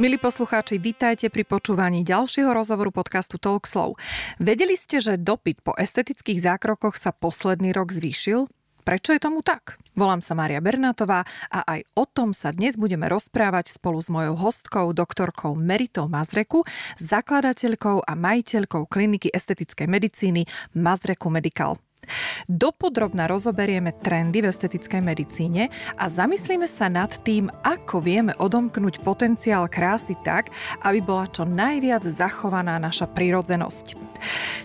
[0.00, 4.00] Milí poslucháči, vítajte pri počúvaní ďalšieho rozhovoru podcastu Talk Slow.
[4.40, 8.48] Vedeli ste, že dopyt po estetických zákrokoch sa posledný rok zvýšil?
[8.80, 9.76] Prečo je tomu tak?
[9.92, 14.40] Volám sa Mária Bernátová a aj o tom sa dnes budeme rozprávať spolu s mojou
[14.40, 16.64] hostkou, doktorkou Meritou Mazreku,
[16.96, 21.76] zakladateľkou a majiteľkou kliniky estetickej medicíny Mazreku Medical.
[22.50, 29.70] Dopodrobna rozoberieme trendy v estetickej medicíne a zamyslíme sa nad tým, ako vieme odomknúť potenciál
[29.70, 30.50] krásy tak,
[30.82, 34.10] aby bola čo najviac zachovaná naša prírodzenosť.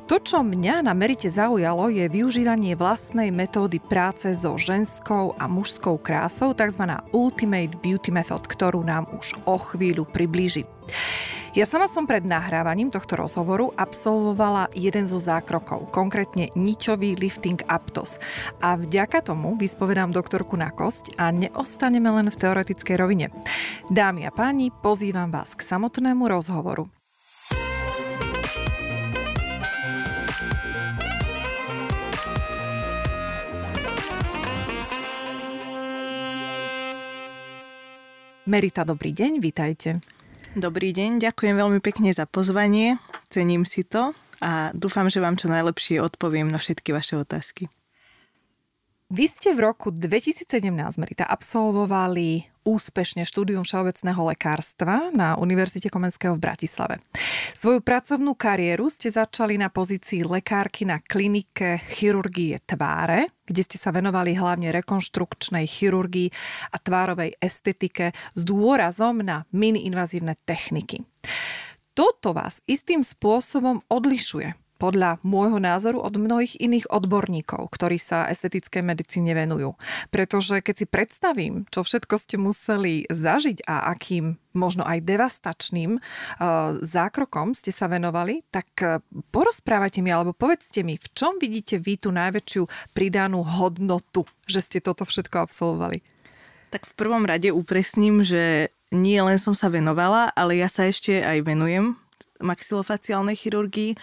[0.06, 5.98] To, čo mňa na merite zaujalo, je využívanie vlastnej metódy práce so ženskou a mužskou
[5.98, 6.84] krásou, tzv.
[7.16, 10.68] Ultimate Beauty Method, ktorú nám už o chvíľu priblíži.
[11.56, 18.20] Ja sama som pred nahrávaním tohto rozhovoru absolvovala jeden zo zákrokov, konkrétne ničový lifting aptos.
[18.60, 23.32] A vďaka tomu vyspovedám doktorku na kosť a neostaneme len v teoretickej rovine.
[23.88, 26.92] Dámy a páni, pozývam vás k samotnému rozhovoru.
[38.44, 40.15] Merita, dobrý deň, vítajte.
[40.56, 42.96] Dobrý deň, ďakujem veľmi pekne za pozvanie,
[43.28, 47.68] cením si to a dúfam, že vám čo najlepšie odpoviem na všetky vaše otázky.
[49.12, 50.48] Vy ste v roku 2017,
[50.96, 56.98] Merita, absolvovali úspešne štúdium všeobecného lekárstva na Univerzite Komenského v Bratislave.
[57.54, 63.94] Svoju pracovnú kariéru ste začali na pozícii lekárky na klinike chirurgie tváre, kde ste sa
[63.94, 66.34] venovali hlavne rekonštrukčnej chirurgii
[66.74, 71.06] a tvárovej estetike s dôrazom na mini-invazívne techniky.
[71.96, 78.84] Toto vás istým spôsobom odlišuje podľa môjho názoru od mnohých iných odborníkov, ktorí sa estetickej
[78.84, 79.80] medicíne venujú.
[80.12, 86.02] Pretože keď si predstavím, čo všetko ste museli zažiť a akým možno aj devastačným uh,
[86.80, 92.00] zákrokom ste sa venovali, tak uh, porozprávajte mi alebo povedzte mi, v čom vidíte vy
[92.00, 96.00] tú najväčšiu pridanú hodnotu, že ste toto všetko absolvovali?
[96.72, 101.20] Tak v prvom rade upresním, že nie len som sa venovala, ale ja sa ešte
[101.20, 102.00] aj venujem
[102.44, 103.96] maxilofaciálnej chirurgii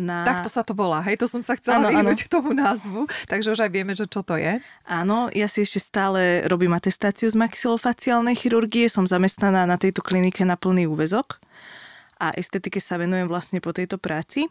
[0.00, 0.24] na...
[0.24, 2.26] Takto sa to volá, hej, to som sa chcela ano, vyhnúť ano.
[2.26, 4.58] k tomu názvu, takže už aj vieme, že čo to je.
[4.88, 10.42] Áno, ja si ešte stále robím atestáciu z maxilofaciálnej chirurgie, som zamestnaná na tejto klinike
[10.48, 11.36] na plný úvezok
[12.16, 14.48] a estetike sa venujem vlastne po tejto práci.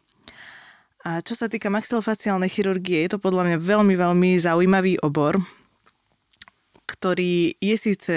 [1.05, 5.39] A čo sa týka maxilofaciálnej chirurgie, je to podľa mňa veľmi, veľmi zaujímavý obor,
[6.89, 8.15] ktorý je síce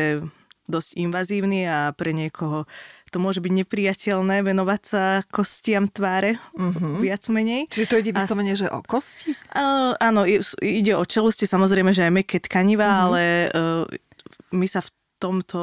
[0.70, 2.64] dosť invazívny a pre niekoho
[3.12, 6.96] to môže byť nepriateľné venovať sa kostiam tváre, uh-huh.
[7.02, 7.68] viac menej.
[7.68, 9.36] Čiže to ide vyslovene, že o kosti?
[9.52, 10.24] Uh, áno,
[10.64, 13.04] ide o čelusti, samozrejme, že aj meké tkaniva, uh-huh.
[13.04, 13.22] ale
[13.52, 13.84] uh,
[14.56, 14.88] my sa v
[15.20, 15.60] tomto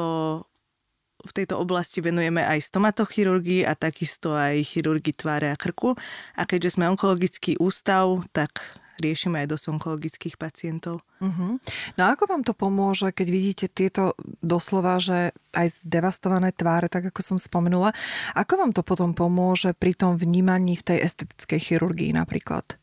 [1.20, 5.92] v tejto oblasti venujeme aj stomatochirurgii a takisto aj chirurgii tváre a krku.
[6.36, 11.00] A keďže sme onkologický ústav, tak riešime aj dosť onkologických pacientov.
[11.18, 11.56] Uh-huh.
[11.96, 17.10] No a ako vám to pomôže, keď vidíte tieto doslova, že aj zdevastované tváre, tak
[17.10, 17.96] ako som spomenula,
[18.36, 22.78] ako vám to potom pomôže pri tom vnímaní v tej estetickej chirurgii napríklad?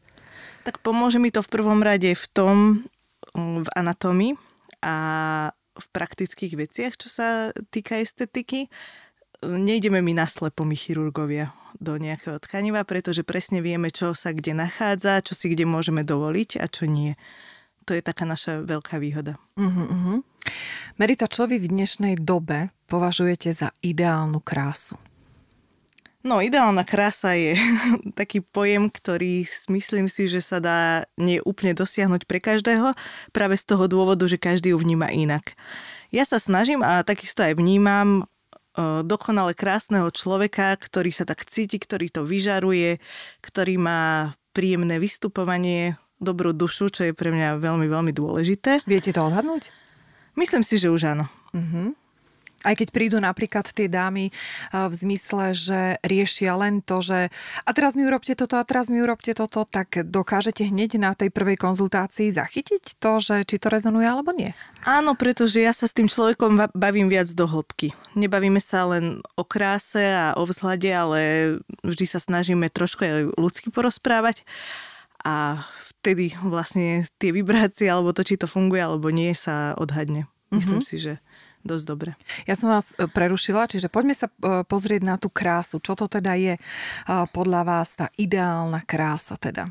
[0.67, 2.83] Tak pomôže mi to v prvom rade v tom,
[3.38, 4.33] mm, v anatómii
[4.83, 4.95] a
[5.77, 8.67] v praktických veciach, čo sa týka estetiky
[9.44, 15.22] nejdeme my naslepo, my chirurgovia, do nejakého tkaniva, pretože presne vieme, čo sa kde nachádza,
[15.22, 17.14] čo si kde môžeme dovoliť a čo nie.
[17.86, 19.40] To je taká naša veľká výhoda.
[19.56, 20.18] Uh-huh, uh-huh.
[21.00, 25.00] Merita, čo vy v dnešnej dobe považujete za ideálnu krásu?
[26.28, 27.56] No, ideálna krása je
[28.19, 32.92] taký pojem, ktorý myslím si, že sa dá nie úplne dosiahnuť pre každého,
[33.31, 35.56] práve z toho dôvodu, že každý ju vníma inak.
[36.12, 38.28] Ja sa snažím a takisto aj vnímam
[39.03, 43.01] dokonale krásneho človeka, ktorý sa tak cíti, ktorý to vyžaruje,
[43.41, 48.85] ktorý má príjemné vystupovanie, dobrú dušu, čo je pre mňa veľmi, veľmi dôležité.
[48.89, 49.69] Viete to odhadnúť?
[50.38, 51.25] Myslím si, že už áno.
[51.53, 51.94] Uh-huh.
[52.65, 54.33] Aj keď prídu napríklad tie dámy
[54.74, 57.30] v zmysle, že riešia len to, že
[57.63, 61.30] a teraz mi urobte toto a teraz mi urobte toto, tak dokážete hneď na tej
[61.30, 64.57] prvej konzultácii zachytiť to, že či to rezonuje alebo nie?
[64.88, 67.94] Áno, pretože ja sa s tým človekom bavím viac do hĺbky.
[68.18, 71.19] Nebavíme sa len o kráse a o vzhľade, ale
[71.86, 74.42] vždy sa snažíme trošku aj ľudsky porozprávať
[75.21, 75.65] a
[76.01, 80.25] vtedy vlastne tie vibrácie alebo to, či to funguje alebo nie, sa odhadne.
[80.48, 80.88] Myslím mm-hmm.
[80.88, 81.13] si, že
[81.68, 82.12] dosť dobre.
[82.48, 85.84] Ja som vás e, prerušila, čiže poďme sa e, pozrieť na tú krásu.
[85.84, 86.62] Čo to teda je e,
[87.36, 89.69] podľa vás tá ideálna krása teda?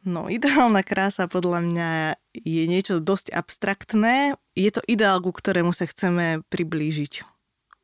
[0.00, 1.90] No, ideálna krása podľa mňa
[2.32, 4.38] je niečo dosť abstraktné.
[4.56, 7.26] Je to ideál, ku ktorému sa chceme priblížiť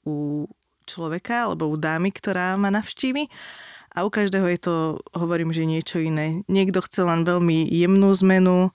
[0.09, 0.47] u
[0.87, 3.29] človeka alebo u dámy, ktorá ma navštívi.
[3.97, 4.75] A u každého je to,
[5.17, 6.44] hovorím, že niečo iné.
[6.53, 8.71] Niekto chce len veľmi jemnú zmenu,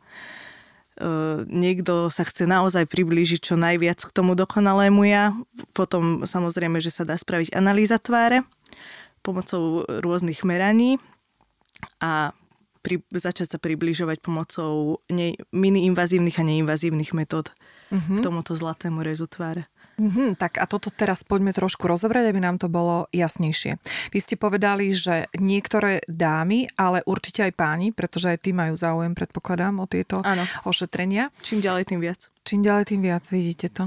[1.47, 5.31] niekto sa chce naozaj priblížiť čo najviac k tomu dokonalému ja.
[5.71, 8.43] Potom samozrejme, že sa dá spraviť analýza tváre
[9.21, 10.97] pomocou rôznych meraní
[12.01, 12.33] a
[12.81, 17.53] pri, začať sa približovať pomocou ne, mini-invazívnych a neinvazívnych metód
[17.93, 18.17] mm-hmm.
[18.17, 19.69] k tomuto zlatému rezu tváre.
[20.01, 23.77] Mm-hmm, tak a toto teraz poďme trošku rozobrať, aby nám to bolo jasnejšie.
[24.09, 29.13] Vy ste povedali, že niektoré dámy, ale určite aj páni, pretože aj tí majú záujem,
[29.13, 30.42] predpokladám, o tieto ano.
[30.65, 31.30] ošetrenia.
[31.45, 32.33] Čím ďalej, tým viac.
[32.42, 33.86] Čím ďalej, tým viac, vidíte to.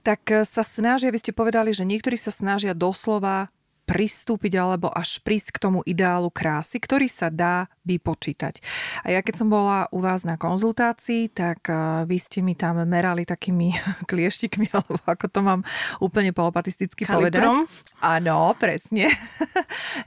[0.00, 3.52] Tak e, sa snažia, vy ste povedali, že niektorí sa snažia doslova
[3.90, 8.62] pristúpiť alebo až prísť k tomu ideálu krásy, ktorý sa dá vypočítať.
[9.02, 12.78] A ja keď som bola u vás na konzultácii, tak eh, vy ste mi tam
[12.86, 13.74] merali takými
[14.10, 15.60] klieštikmi, alebo ako to mám
[15.98, 17.66] úplne polopatisticky Kalibrom.
[17.66, 17.98] povedať.
[17.98, 19.10] Áno, presne.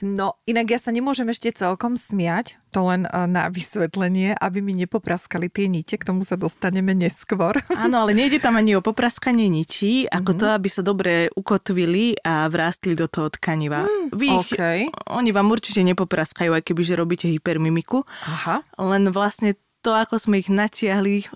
[0.03, 4.71] No, inak ja sa nemôžem ešte celkom smiať, to len eh, na vysvetlenie, aby mi
[4.79, 7.59] nepopraskali tie nite, k tomu sa dostaneme neskôr.
[7.83, 10.39] Áno, ale nejde tam ani o popraskanie nití, ako mm-hmm.
[10.39, 13.81] to, aby sa dobre ukotvili a vrástli do toho tkaniva používa.
[13.89, 14.79] Mm, Vy ich, okay.
[15.09, 18.05] Oni vám určite nepopraskajú, aj keby že robíte hypermimiku.
[18.29, 18.61] Aha.
[18.77, 21.27] Len vlastne to, ako sme ich natiahli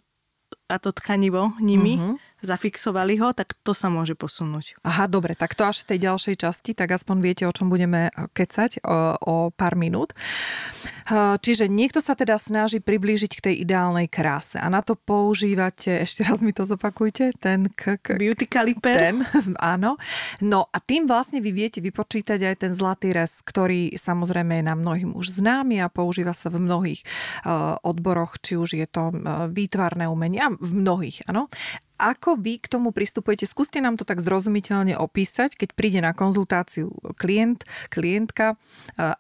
[0.68, 4.78] a to tkanivo nimi, uh-huh zafixovali ho, tak to sa môže posunúť.
[4.86, 8.10] Aha, dobre, tak to až v tej ďalšej časti, tak aspoň viete, o čom budeme
[8.10, 10.14] eh, kecať o, o pár minút.
[11.08, 15.98] Eh, čiže niekto sa teda snaží priblížiť k tej ideálnej kráse a na to používate,
[16.06, 18.98] ešte raz mi to zopakujte, ten k, k, beauty caliper.
[18.98, 19.16] Ten,
[19.74, 19.98] áno.
[20.44, 24.80] No a tým vlastne vy viete vypočítať aj ten zlatý res, ktorý samozrejme je nám
[24.84, 27.02] mnohým už známy a používa sa v mnohých
[27.44, 31.50] uh, odboroch, či už je to uh, výtvarné umenie, v mnohých, áno.
[31.98, 33.50] Ako vy k tomu pristupujete?
[33.50, 38.54] Skúste nám to tak zrozumiteľne opísať, keď príde na konzultáciu klient, klientka.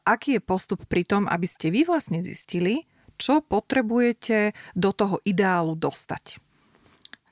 [0.06, 2.85] Aký je postup pri tom, aby ste vy vlastne zistili,
[3.18, 6.38] čo potrebujete do toho ideálu dostať?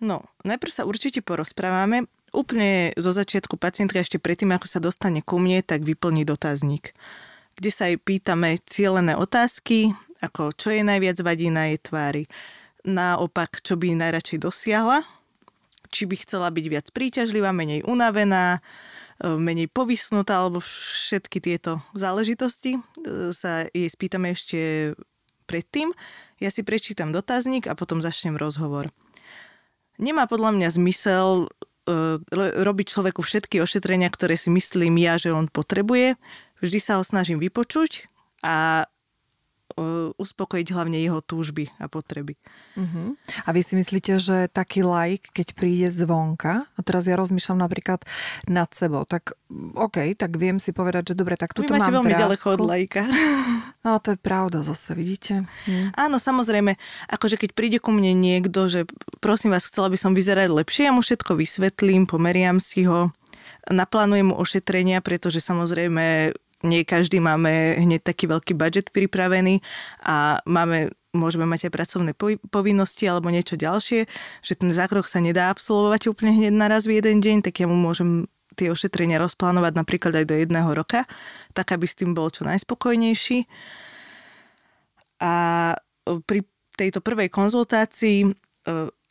[0.02, 2.10] No, najprv sa určite porozprávame.
[2.34, 6.92] Úplne zo začiatku pacientka ešte predtým, ako sa dostane ku mne, tak vyplní dotazník,
[7.54, 9.94] kde sa jej pýtame cielené otázky,
[10.26, 12.24] ako čo je najviac vadí na jej tvári,
[12.82, 15.06] naopak, čo by najradšej dosiahla
[15.96, 18.60] či by chcela byť viac príťažlivá, menej unavená,
[19.24, 22.80] e, menej povysnutá, alebo všetky tieto záležitosti e,
[23.32, 24.92] sa jej spýtame ešte
[25.48, 25.96] predtým.
[26.44, 28.92] Ja si prečítam dotazník a potom začnem rozhovor.
[29.96, 31.48] Nemá podľa mňa zmysel
[31.88, 32.20] e,
[32.60, 36.20] robiť človeku všetky ošetrenia, ktoré si myslím ja, že on potrebuje.
[36.60, 38.12] Vždy sa ho snažím vypočuť
[38.44, 38.84] a
[40.16, 42.38] uspokojiť hlavne jeho túžby a potreby.
[42.78, 43.18] Uh-huh.
[43.44, 48.06] A vy si myslíte, že taký like, keď príde zvonka, a teraz ja rozmýšľam napríklad
[48.46, 49.36] nad sebou, tak
[49.76, 52.24] OK, tak viem si povedať, že dobre, tak tuto Vy máte mám veľmi prásku.
[52.24, 53.04] ďaleko od lajka.
[53.86, 55.46] No to je pravda zase, vidíte?
[55.70, 55.94] Hm.
[55.94, 56.74] Áno, samozrejme,
[57.06, 58.90] akože keď príde ku mne niekto, že
[59.22, 63.14] prosím vás, chcela by som vyzerať lepšie, ja mu všetko vysvetlím, pomeriam si ho,
[63.70, 69.60] naplánujem mu ošetrenia, pretože samozrejme nie každý máme hneď taký veľký budget pripravený
[70.06, 72.12] a máme môžeme mať aj pracovné
[72.52, 74.06] povinnosti alebo niečo ďalšie,
[74.44, 77.80] že ten zákrok sa nedá absolvovať úplne hneď naraz v jeden deň, tak ja mu
[77.80, 81.04] môžem tie ošetrenia rozplánovať napríklad aj do jedného roka,
[81.52, 83.48] tak aby s tým bol čo najspokojnejší.
[85.20, 85.34] A
[86.28, 86.40] pri
[86.76, 88.30] tejto prvej konzultácii e,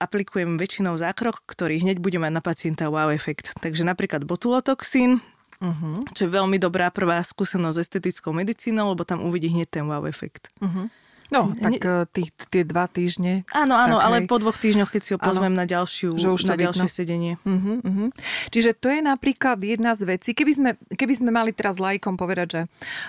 [0.00, 3.52] aplikujem väčšinou zákrok, ktorý hneď bude mať na pacienta wow efekt.
[3.60, 5.24] Takže napríklad botulotoxín,
[5.60, 6.06] uh-huh.
[6.14, 10.06] čo je veľmi dobrá prvá skúsenosť s estetickou medicínou, lebo tam uvidí hneď ten wow
[10.08, 10.50] efekt.
[10.62, 10.90] Uh-huh.
[11.32, 13.48] No, tak eh, tých, tie dva týždne.
[13.50, 14.28] Áno, áno, tak, ale hej.
[14.28, 17.40] po dvoch týždňoch, keď si ho pozvem áno, na, ďalšiu, že už na ďalšie sedenie.
[17.42, 18.08] Uh-huh, uh-huh.
[18.52, 22.46] Čiže to je napríklad jedna z vecí, keby sme, keby sme mali teraz lajkom povedať,
[22.46, 22.62] že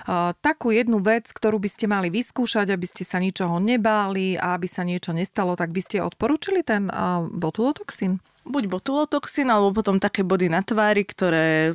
[0.08, 4.56] uh, takú jednu vec, ktorú by ste mali vyskúšať, aby ste sa ničoho nebáli a
[4.56, 8.18] aby sa niečo nestalo, tak by ste odporúčili ten uh, botulotoxín?
[8.46, 11.74] Buď botulotoxín, alebo potom také body na tvári, ktoré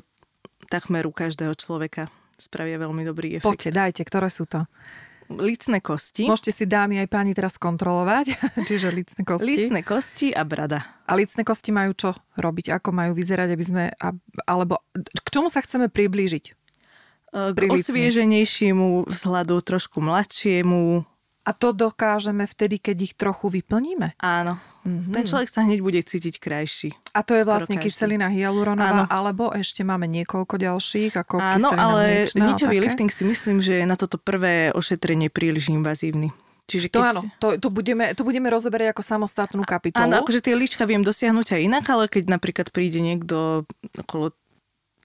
[0.71, 2.07] takmer u každého človeka
[2.39, 3.51] spravia veľmi dobrý efekt.
[3.51, 4.63] Poďte, dajte, ktoré sú to?
[5.31, 6.27] Licné kosti.
[6.27, 8.35] Môžete si dámy aj páni teraz kontrolovať,
[8.69, 9.47] čiže licné kosti.
[9.47, 10.83] Licné kosti a brada.
[11.07, 12.75] A licné kosti majú čo robiť?
[12.79, 13.83] Ako majú vyzerať, aby sme...
[14.47, 16.45] Alebo k čomu sa chceme priblížiť?
[17.31, 21.07] K osvieženejšiemu vzhľadu, trošku mladšiemu,
[21.41, 24.13] a to dokážeme vtedy, keď ich trochu vyplníme?
[24.21, 24.61] Áno.
[24.81, 25.13] Mm-hmm.
[25.13, 26.89] Ten človek sa hneď bude cítiť krajší.
[27.13, 27.93] A to je vlastne každý.
[27.93, 29.13] kyselina hyaluronová, Áno.
[29.13, 33.93] alebo ešte máme niekoľko ďalších, ako Áno, ale niťový lifting si myslím, že je na
[33.93, 36.33] toto prvé ošetrenie príliš invazívny.
[36.71, 36.97] Čiže keď...
[36.97, 40.07] To áno, to, to, budeme, to budeme rozoberať ako samostatnú kapitolu.
[40.07, 43.67] Áno, akože tie líčka viem dosiahnuť aj inak, ale keď napríklad príde niekto
[43.99, 44.31] okolo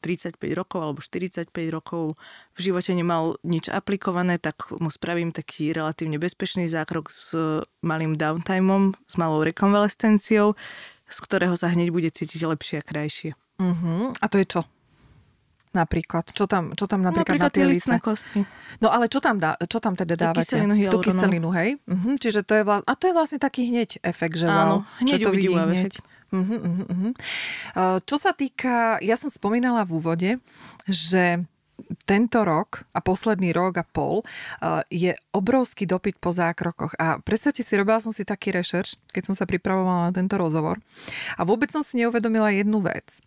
[0.06, 2.14] 35 rokov alebo 45 rokov
[2.54, 7.34] v živote nemal nič aplikované, tak mu spravím taký relatívne bezpečný zákrok s
[7.82, 10.54] malým downtimeom, s malou rekonvalescenciou,
[11.10, 13.30] z ktorého sa hneď bude cítiť lepšie a krajšie.
[13.58, 14.14] Uh-huh.
[14.22, 14.62] A to je čo?
[15.76, 16.32] Napríklad?
[16.32, 18.40] Čo tam, čo tam napríklad, napríklad na tie lícne kosti.
[18.80, 20.48] No ale čo tam, dá, čo tam teda dávate?
[20.48, 21.76] Kyselinu Tú kyselinu, hej?
[21.84, 22.16] Uh-huh.
[22.16, 22.80] Čiže to je, vla...
[22.80, 25.92] a to je vlastne taký hneď efekt, že Áno, wow, hneď to vidí hneď.
[26.00, 27.12] Uh-huh, uh-huh, uh-huh.
[28.04, 30.30] Čo sa týka, ja som spomínala v úvode,
[30.84, 31.46] že
[32.08, 36.96] tento rok a posledný rok a pol uh, je obrovský dopyt po zákrokoch.
[36.96, 40.80] A predstavte si, robila som si taký rešerš, keď som sa pripravovala na tento rozhovor.
[41.36, 43.20] A vôbec som si neuvedomila jednu vec.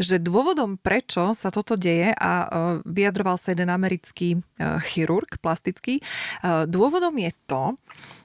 [0.00, 2.48] Že dôvodom, prečo sa toto deje, a uh,
[2.88, 6.02] vyjadroval sa jeden americký uh, chirurg plastický,
[6.66, 7.64] dôvodom je to,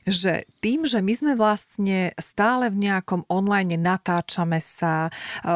[0.05, 5.09] že tým, že my sme vlastne stále v nejakom online natáčame sa,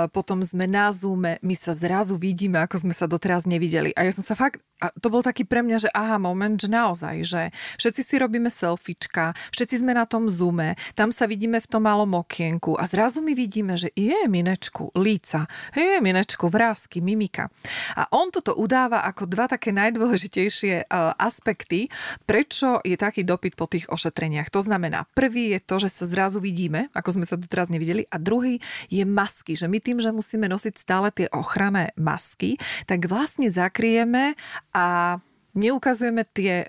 [0.09, 3.93] potom sme na Zoome, my sa zrazu vidíme, ako sme sa doteraz nevideli.
[3.93, 6.71] A ja som sa fakt, a to bol taký pre mňa, že aha, moment, že
[6.71, 7.41] naozaj, že
[7.77, 12.17] všetci si robíme selfiečka, všetci sme na tom Zoome, tam sa vidíme v tom malom
[12.17, 17.51] okienku a zrazu my vidíme, že je minečku, líca, je minečku, vrázky, mimika.
[17.93, 21.91] A on toto udáva ako dva také najdôležitejšie uh, aspekty,
[22.23, 24.49] prečo je taký dopyt po tých ošetreniach.
[24.49, 28.17] To znamená, prvý je to, že sa zrazu vidíme, ako sme sa doteraz nevideli, a
[28.17, 32.55] druhý je masky, že my tým, že musíme nosiť stále tie ochranné masky,
[32.87, 33.51] tak vlastne
[33.99, 34.39] zakrieme
[34.71, 35.19] a
[35.59, 36.63] neukazujeme tie,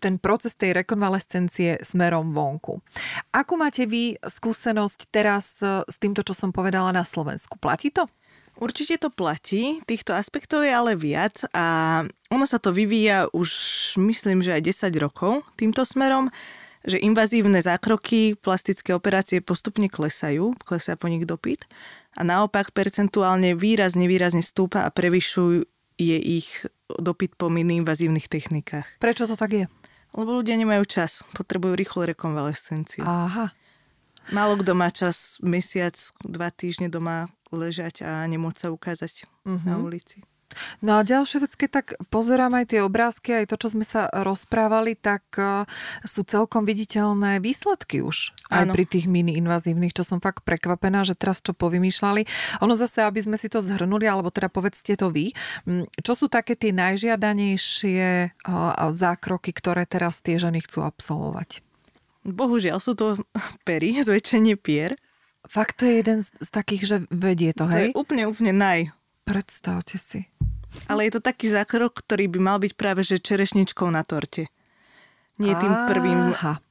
[0.00, 2.82] ten proces tej rekonvalescencie smerom vonku.
[3.32, 7.56] Akú máte vy skúsenosť teraz s týmto, čo som povedala na Slovensku?
[7.56, 8.04] Platí to?
[8.54, 13.50] Určite to platí, týchto aspektov je ale viac a ono sa to vyvíja už
[13.98, 16.30] myslím, že aj 10 rokov týmto smerom,
[16.86, 21.66] že invazívne zákroky, plastické operácie postupne klesajú, klesá po nich dopyt
[22.14, 26.48] a naopak percentuálne výrazne, výrazne stúpa a prevyšujú je ich
[26.90, 28.86] dopyt po invazívnych technikách.
[28.98, 29.64] Prečo to tak je?
[30.14, 33.02] Lebo ľudia nemajú čas, potrebujú rýchlu rekonvalescenciu.
[33.02, 33.50] Aha.
[34.30, 39.12] Málo kto má čas mesiac, dva týždne doma ležať a nemôcť sa ukázať
[39.44, 39.66] uh-huh.
[39.68, 40.24] na ulici.
[40.80, 44.06] No a ďalšia vec, keď tak pozerám aj tie obrázky, aj to, čo sme sa
[44.10, 45.66] rozprávali, tak uh,
[46.06, 48.32] sú celkom viditeľné výsledky už.
[48.52, 48.72] Aj ano.
[48.76, 52.26] pri tých mini-invazívnych, čo som fakt prekvapená, že teraz čo povymýšľali.
[52.62, 55.34] Ono zase, aby sme si to zhrnuli, alebo teda povedzte to vy,
[56.00, 61.64] čo sú také tie najžiadanejšie uh, zákroky, ktoré teraz tie ženy chcú absolvovať?
[62.24, 63.20] Bohužiaľ sú to
[63.68, 64.96] pery, zväčšenie pier.
[65.44, 67.92] Fakt to je jeden z, z takých, že vedie to, hej?
[67.92, 68.96] To je úplne, úplne naj.
[69.24, 70.28] Predstavte si.
[70.90, 74.52] Ale je to taký zákrok, ktorý by mal byť práve že čerešničkou na torte.
[75.40, 76.62] Nie tým prvým, Aha.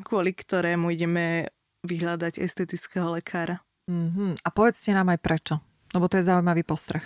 [0.00, 1.52] kvôli ktorému ideme
[1.84, 3.60] vyhľadať estetického lekára.
[3.86, 4.40] Mm-hmm.
[4.42, 5.54] A povedzte nám aj prečo,
[5.92, 7.04] lebo to je zaujímavý postreh.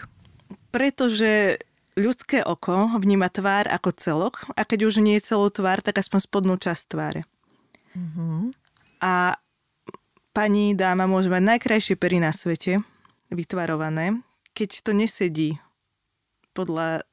[0.70, 1.60] Pretože
[1.98, 6.18] ľudské oko vníma tvár ako celok a keď už nie je celú tvár, tak aspoň
[6.24, 7.22] spodnú časť tváre.
[7.92, 8.40] Mm-hmm.
[9.02, 9.34] A
[10.30, 12.80] pani dáma môže mať najkrajšie pery na svete,
[13.34, 14.22] vytvarované,
[14.60, 15.50] keď to nesedí
[16.52, 17.08] podľa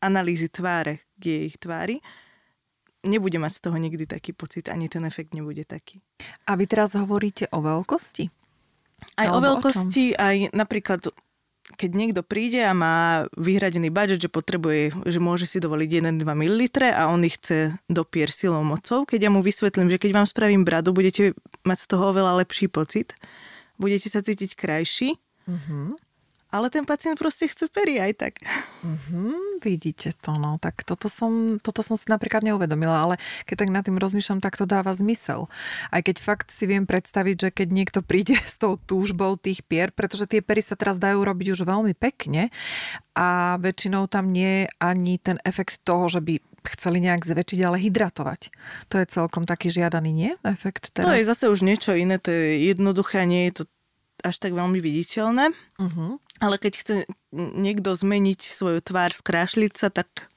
[0.00, 2.00] analýzy tváre k jej tvári,
[3.04, 6.00] nebude mať z toho nikdy taký pocit, ani ten efekt nebude taký.
[6.48, 8.32] A vy teraz hovoríte o veľkosti?
[9.20, 11.12] Aj Alebo o veľkosti, o aj napríklad
[11.66, 16.62] keď niekto príde a má vyhradený budget, že potrebuje, že môže si dovoliť 1-2 ml
[16.94, 20.62] a on ich chce dopier silou mocou, keď ja mu vysvetlím, že keď vám spravím
[20.62, 21.34] bradu, budete
[21.66, 23.18] mať z toho oveľa lepší pocit,
[23.82, 25.18] budete sa cítiť krajší,
[25.50, 25.98] uh-huh.
[26.46, 28.34] Ale ten pacient proste chce pery aj tak.
[28.86, 30.62] Mm-hmm, vidíte to, no.
[30.62, 33.14] Tak toto som, toto som si napríklad neuvedomila, ale
[33.50, 35.50] keď tak nad tým rozmýšľam, tak to dáva zmysel.
[35.90, 39.90] Aj keď fakt si viem predstaviť, že keď niekto príde s tou túžbou tých pier,
[39.90, 42.54] pretože tie pery sa teraz dajú robiť už veľmi pekne
[43.18, 47.78] a väčšinou tam nie je ani ten efekt toho, že by chceli nejak zväčšiť, ale
[47.78, 48.50] hydratovať.
[48.90, 50.32] To je celkom taký žiadaný, nie?
[50.42, 51.06] Efekt teraz.
[51.06, 53.64] To je zase už niečo iné, to je jednoduché, nie je to
[54.24, 55.52] až tak veľmi viditeľné.
[55.80, 56.20] Uh-huh.
[56.40, 56.94] Ale keď chce
[57.34, 60.28] niekto zmeniť svoju tvár, skrášliť sa, tak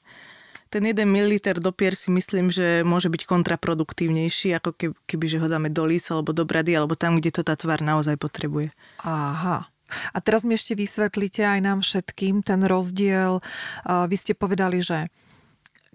[0.70, 5.40] ten 1 ml do pier si myslím, že môže byť kontraproduktívnejší, ako keby, keby že
[5.42, 8.70] ho dáme do líca alebo do brady, alebo tam, kde to tá tvár naozaj potrebuje.
[9.02, 9.66] Aha.
[10.14, 13.42] A teraz mi ešte vysvetlíte aj nám všetkým ten rozdiel.
[13.82, 15.10] Vy ste povedali, že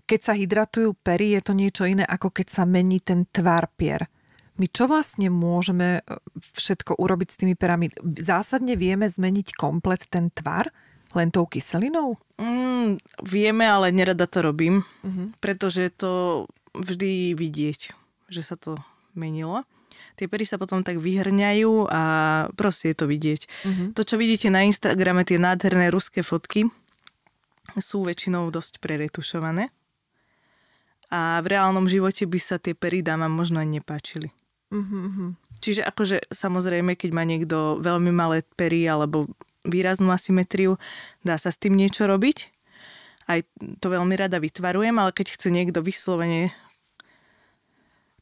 [0.04, 4.12] keď sa hydratujú pery, je to niečo iné, ako keď sa mení ten tvár pier.
[4.56, 6.20] My čo vlastne môžeme e,
[6.56, 7.92] všetko urobiť s tými perami?
[8.04, 10.72] Zásadne vieme zmeniť komplet ten tvar?
[11.16, 12.20] Len tou kyselinou?
[12.40, 15.32] Mm, vieme, ale nerada to robím, uh-huh.
[15.40, 16.44] pretože to
[16.76, 17.96] vždy vidieť,
[18.28, 18.76] že sa to
[19.16, 19.64] menilo.
[20.20, 22.04] Tie pery sa potom tak vyhrňajú a
[22.56, 23.42] proste je to vidieť.
[23.68, 23.86] Mhm.
[23.96, 26.68] To, čo vidíte na Instagrame, tie nádherné ruské fotky,
[27.80, 29.72] sú väčšinou dosť preretušované.
[31.12, 34.32] A v reálnom živote by sa tie pery dámam možno aj nepáčili.
[34.76, 35.28] Mhm, mhm.
[35.64, 39.32] Čiže akože samozrejme, keď má niekto veľmi malé pery alebo
[39.66, 40.78] výraznú asymetriu,
[41.26, 42.54] dá sa s tým niečo robiť.
[43.26, 43.42] Aj
[43.82, 46.54] to veľmi rada vytvarujem, ale keď chce niekto vyslovene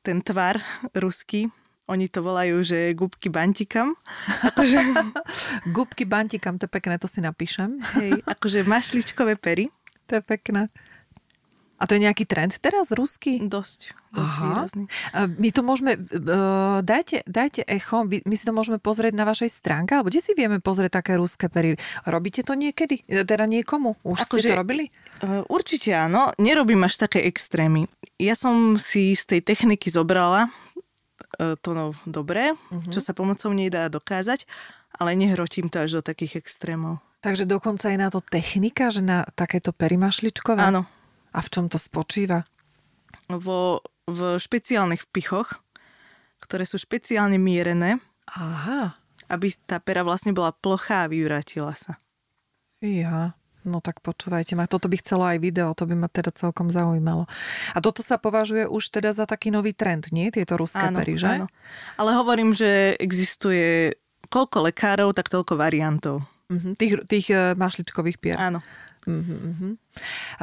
[0.06, 0.64] ten tvar
[0.96, 1.52] ruský,
[1.92, 4.00] oni to volajú, že gubky bantikam.
[4.48, 4.80] Akože,
[5.76, 7.76] Gubky bantikam, to je pekné, to si napíšem.
[8.00, 9.68] hej, akože mašličkové pery.
[10.08, 10.72] To je pekné.
[11.84, 13.44] A to je nejaký trend teraz, ruský?
[13.44, 14.44] Dosť, dosť Aha.
[14.48, 14.86] výrazný.
[15.12, 19.52] A My to môžeme, uh, dajte, dajte echo, my si to môžeme pozrieť na vašej
[19.52, 21.76] stránke, alebo kde si vieme pozrieť také ruské pery?
[22.04, 23.04] Robíte to niekedy?
[23.04, 24.00] E, Teda niekomu?
[24.02, 24.86] Už ste Akože- to robili?
[25.20, 27.92] Uh, Určite áno, nerobím až také extrémy.
[28.16, 30.48] Ja som si z tej techniky zobrala
[31.36, 32.92] uh, to no, dobré, Mhm.
[32.92, 34.48] čo sa pomocou nej dá dokázať,
[34.94, 37.04] ale nehrotím to až do takých extrémov.
[37.20, 40.60] Takže dokonca je na to technika, že na takéto pery mašličkové?
[40.60, 40.84] Áno,
[41.34, 42.46] A v čom to spočíva?
[43.30, 45.62] vo, v špeciálnych vpichoch,
[46.44, 47.98] ktoré sú špeciálne mierené,
[48.36, 48.96] Aha,
[49.32, 51.98] aby tá pera vlastne bola plochá a vyvratila sa.
[52.82, 53.34] ja.
[53.64, 57.32] No tak počúvajte ma, toto by chcelo aj video, to by ma teda celkom zaujímalo.
[57.72, 60.28] A toto sa považuje už teda za taký nový trend, nie?
[60.36, 61.40] Tieto ruské Áno, pery, že?
[61.40, 61.48] áno.
[61.96, 63.96] Ale hovorím, že existuje
[64.28, 66.28] koľko lekárov, tak toľko variantov.
[66.52, 68.36] Mhm, tých, tých e, mašličkových pier.
[68.36, 68.60] Áno.
[69.08, 69.70] Mhm, mhm.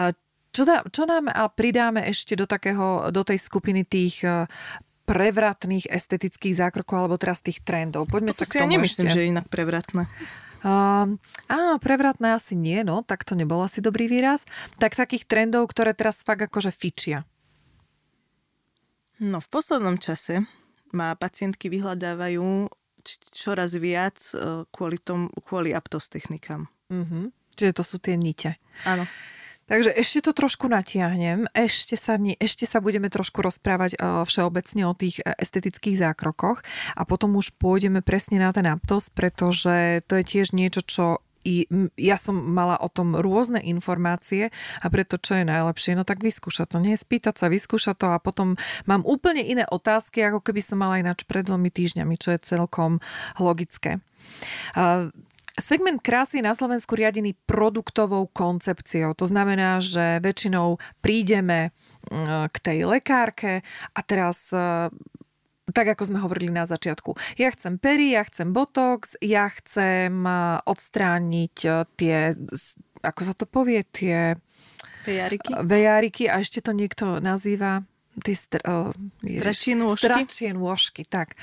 [0.01, 0.17] A
[0.51, 4.51] Čo, dá, čo nám a pridáme ešte do, takého, do tej skupiny tých e,
[5.07, 8.11] prevratných estetických zákrokov alebo teraz tých trendov?
[8.11, 9.15] Poďme sa To si k ja tomu nemyslím, ešte.
[9.15, 10.11] že je inak prevratné.
[10.61, 11.09] Á,
[11.81, 14.45] prevratné asi nie, no, tak to nebol asi dobrý výraz.
[14.77, 17.25] Tak takých trendov, ktoré teraz fakt akože fičia.
[19.21, 20.45] No v poslednom čase
[20.93, 22.69] ma pacientky vyhľadávajú
[23.33, 26.69] čoraz viac e, kvôli, tom, kvôli aptos technikám.
[26.93, 27.33] Mhm.
[27.57, 28.57] Čiže to sú tie nite.
[28.89, 29.05] Áno.
[29.71, 34.99] Takže ešte to trošku natiahnem, ešte sa, ešte sa budeme trošku rozprávať uh, všeobecne o
[34.99, 36.67] tých uh, estetických zákrokoch
[36.99, 41.65] a potom už pôjdeme presne na ten aptos, pretože to je tiež niečo, čo i
[41.97, 44.53] ja som mala o tom rôzne informácie
[44.83, 46.93] a preto čo je najlepšie, no tak vyskúšať to, nie?
[46.99, 51.25] Spýtať sa, vyskúšať to a potom mám úplne iné otázky, ako keby som mala ináč
[51.25, 53.01] pred dvomi týždňami, čo je celkom
[53.41, 54.05] logické.
[55.61, 59.13] Segment krásy je na Slovensku riadený produktovou koncepciou.
[59.15, 61.77] To znamená, že väčšinou prídeme
[62.09, 63.61] mm, k tej lekárke
[63.93, 64.89] a teraz e,
[65.71, 67.15] tak ako sme hovorili na začiatku.
[67.37, 70.33] Ja chcem pery, ja chcem botox, ja chcem e,
[70.65, 72.17] odstrániť e, tie,
[73.05, 74.41] ako sa to povie, tie
[75.05, 75.53] Pejariky?
[75.65, 77.85] vejáriky a ešte to niekto nazýva
[78.21, 78.93] tie str- uh,
[79.25, 80.07] Stračie nôžky?
[80.07, 81.35] Stračie nôžky, tak.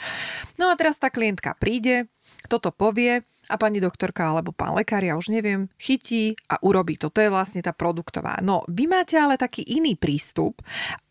[0.55, 2.09] No a teraz tá klientka príde,
[2.47, 7.09] toto povie a pani doktorka alebo pán lekár, ja už neviem, chytí a urobí to.
[7.11, 8.39] To je vlastne tá produktová.
[8.43, 10.61] No, vy máte ale taký iný prístup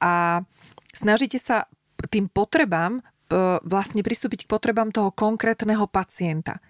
[0.00, 0.44] a
[0.92, 1.68] snažíte sa
[2.09, 3.02] tým potrebám e,
[3.64, 6.61] vlastne pristúpiť k potrebám toho konkrétneho pacienta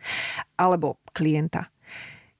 [0.54, 1.70] alebo klienta.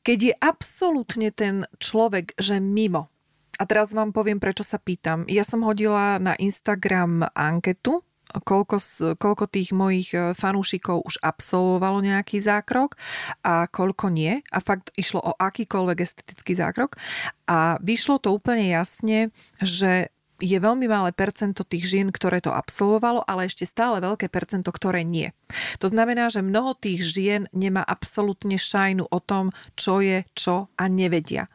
[0.07, 3.11] Keď je absolútne ten človek, že mimo,
[3.57, 5.25] a teraz vám poviem, prečo sa pýtam.
[5.27, 8.77] Ja som hodila na Instagram anketu, koľko,
[9.17, 12.99] koľko tých mojich e, fanúšikov už absolvovalo nejaký zákrok
[13.47, 14.43] a koľko nie.
[14.53, 16.99] A fakt išlo o akýkoľvek estetický zákrok.
[17.49, 19.31] A vyšlo to úplne jasne,
[19.63, 24.69] že je veľmi malé percento tých žien, ktoré to absolvovalo, ale ešte stále veľké percento,
[24.69, 25.33] ktoré nie.
[25.81, 30.85] To znamená, že mnoho tých žien nemá absolútne šajnu o tom, čo je čo a
[30.93, 31.49] nevedia.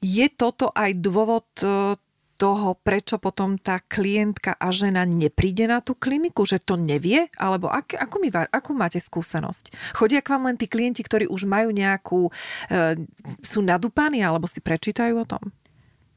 [0.00, 1.96] Je toto aj dôvod e,
[2.40, 7.28] toho, prečo potom tá klientka a žena nepríde na tú kliniku, že to nevie?
[7.36, 9.92] Alebo ak, akú, my, akú máte skúsenosť?
[9.92, 12.32] Chodia k vám len tí klienti, ktorí už majú nejakú,
[12.72, 12.96] e,
[13.44, 15.52] sú nadúpaní alebo si prečítajú o tom?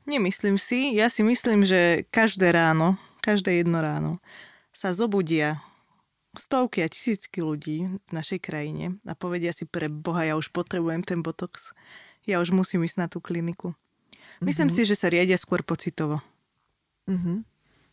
[0.07, 0.95] Nemyslím si.
[0.95, 4.23] Ja si myslím, že každé ráno, každé jedno ráno
[4.71, 5.59] sa zobudia
[6.33, 11.05] stovky a tisícky ľudí v našej krajine a povedia si pre Boha, ja už potrebujem
[11.05, 11.71] ten botox.
[12.23, 13.75] Ja už musím ísť na tú kliniku.
[14.39, 14.75] Myslím Mhm.
[14.75, 16.19] si, že sa riadia skôr pocitovo.
[17.07, 17.43] Mhm.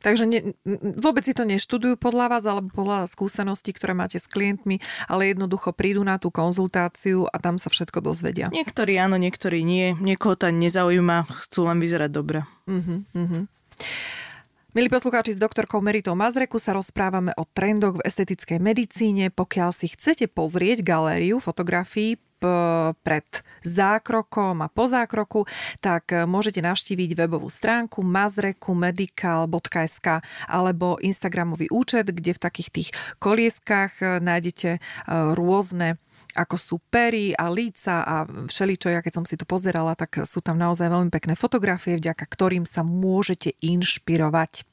[0.01, 0.57] Takže ne,
[0.97, 5.77] vôbec si to neštudujú podľa vás alebo podľa skúseností, ktoré máte s klientmi, ale jednoducho
[5.77, 8.49] prídu na tú konzultáciu a tam sa všetko dozvedia.
[8.49, 9.93] Niektorí áno, niektorí nie.
[10.01, 12.49] Niekoho to nezaujíma, chcú len vyzerať dobre.
[12.64, 13.45] Uh-huh, uh-huh.
[14.70, 19.26] Milí poslucháči, s doktorkou Meritou Mazreku sa rozprávame o trendoch v estetickej medicíne.
[19.35, 22.22] Pokiaľ si chcete pozrieť galériu fotografií
[23.02, 23.26] pred
[23.66, 25.50] zákrokom a po zákroku,
[25.83, 34.78] tak môžete navštíviť webovú stránku mazrekumedical.sk alebo Instagramový účet, kde v takých tých kolieskách nájdete
[34.78, 34.80] e,
[35.35, 35.98] rôzne
[36.35, 38.93] ako sú pery a líca a všeličo.
[38.93, 42.64] Ja keď som si to pozerala, tak sú tam naozaj veľmi pekné fotografie, vďaka ktorým
[42.66, 44.64] sa môžete inšpirovať.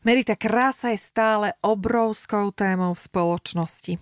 [0.00, 4.00] Merita, krása je stále obrovskou témou v spoločnosti.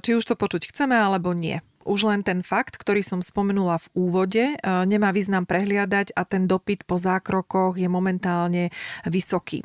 [0.00, 1.60] Či už to počuť chceme, alebo nie.
[1.84, 6.84] Už len ten fakt, ktorý som spomenula v úvode, nemá význam prehliadať a ten dopyt
[6.84, 8.68] po zákrokoch je momentálne
[9.08, 9.64] vysoký.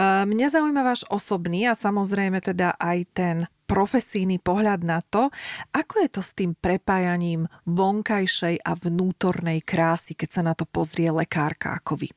[0.00, 3.36] Mňa zaujíma váš osobný a samozrejme teda aj ten
[3.72, 5.32] profesijný pohľad na to,
[5.72, 11.08] ako je to s tým prepájaním vonkajšej a vnútornej krásy, keď sa na to pozrie
[11.08, 12.08] lekárka ako vy.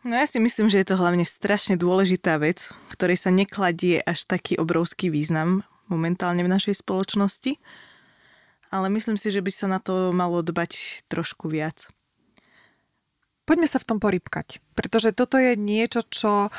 [0.00, 4.24] No ja si myslím, že je to hlavne strašne dôležitá vec, ktorej sa nekladie až
[4.24, 7.60] taký obrovský význam momentálne v našej spoločnosti.
[8.72, 11.92] Ale myslím si, že by sa na to malo dbať trošku viac.
[13.50, 16.50] Poďme sa v tom porybkať, pretože toto je niečo, čo e,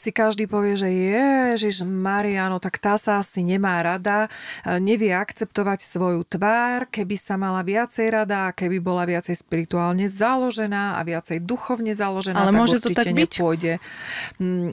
[0.00, 4.32] si každý povie, že Ježiš Mariano, tak tá sa asi nemá rada,
[4.64, 10.96] e, nevie akceptovať svoju tvár, keby sa mala viacej rada, keby bola viacej spirituálne založená
[10.96, 13.28] a viacej duchovne založená, Ale tak môže to tak byť?
[13.28, 13.72] Nepôjde,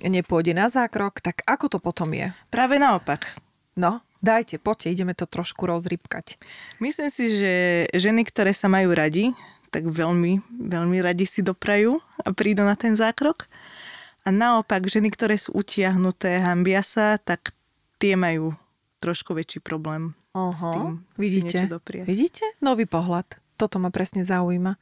[0.08, 2.32] nepôjde na zákrok, tak ako to potom je?
[2.48, 3.36] Práve naopak.
[3.76, 6.40] No, dajte, poďte, ideme to trošku rozrybkať.
[6.80, 7.54] Myslím si, že
[7.92, 9.36] ženy, ktoré sa majú radi,
[9.76, 10.40] tak veľmi,
[10.72, 13.44] veľmi radi si doprajú a prídu na ten zákrok.
[14.24, 17.52] A naopak, ženy, ktoré sú utiahnuté, hambia sa, tak
[18.00, 18.56] tie majú
[19.04, 20.88] trošku väčší problém Oho, s tým
[21.20, 21.68] vidíte,
[22.08, 22.48] vidíte?
[22.64, 23.28] Nový pohľad.
[23.56, 24.76] Toto ma presne zaujíma.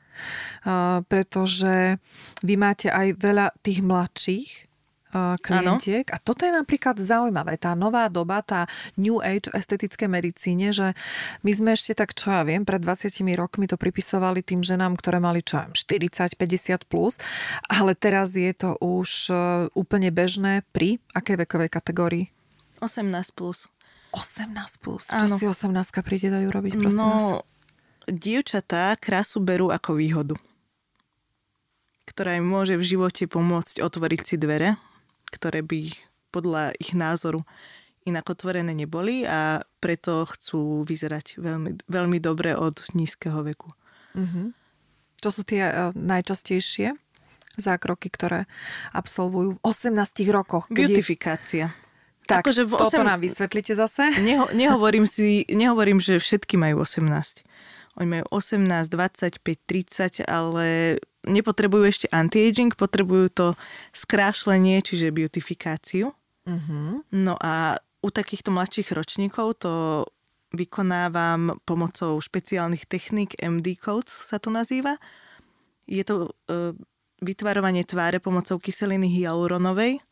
[0.65, 1.97] Uh, pretože
[2.41, 4.49] vy máte aj veľa tých mladších,
[5.39, 6.05] klientiek.
[6.09, 6.15] Ano.
[6.17, 7.61] A toto je napríklad zaujímavé.
[7.61, 8.65] Tá nová doba, tá
[8.97, 10.97] New Age v estetickej medicíne, že
[11.45, 15.21] my sme ešte tak, čo ja viem, pred 20 rokmi to pripisovali tým ženám, ktoré
[15.21, 17.21] mali čo ja viem, 40, 50 plus,
[17.69, 19.35] ale teraz je to už e,
[19.77, 22.25] úplne bežné pri akej vekovej kategórii?
[22.81, 23.69] 18 plus.
[24.13, 25.09] 18 plus?
[25.09, 25.73] Čo si 18
[26.05, 27.41] príde dajú robiť, prosím no,
[28.05, 30.35] dievčatá krásu berú ako výhodu
[32.03, 34.77] ktorá im môže v živote pomôcť otvoriť si dvere
[35.33, 35.97] ktoré by
[36.29, 37.41] podľa ich názoru
[38.03, 43.71] inak otvorené neboli a preto chcú vyzerať veľmi, veľmi dobre od nízkeho veku.
[44.13, 44.47] Mm-hmm.
[45.23, 46.99] Čo sú tie uh, najčastejšie
[47.55, 48.49] zákroky, ktoré
[48.91, 49.95] absolvujú v 18
[50.33, 50.67] rokoch?
[50.67, 51.71] Beautifikácia.
[51.71, 51.81] Je...
[52.27, 53.07] Tak, akože v toto 8...
[53.07, 54.03] nám vysvetlite zase.
[54.19, 57.07] Neho, nehovorím, si, nehovorím, že všetky majú 18.
[57.99, 63.47] Oni majú 18, 25, 30, ale nepotrebujú ešte anti-aging, potrebujú to
[63.95, 66.11] skrášlenie, čiže beautifikáciu.
[66.43, 67.03] Uh-huh.
[67.11, 70.03] No a u takýchto mladších ročníkov to
[70.53, 75.01] vykonávam pomocou špeciálnych techník, MD codes sa to nazýva.
[75.89, 76.75] Je to e,
[77.23, 80.03] vytvarovanie tváre pomocou kyseliny hyaluronovej,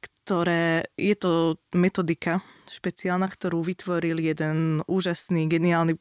[0.00, 5.98] ktoré je to metodika špeciálna, ktorú vytvoril jeden úžasný, geniálny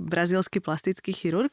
[0.00, 1.52] brazílsky plastický chirurg,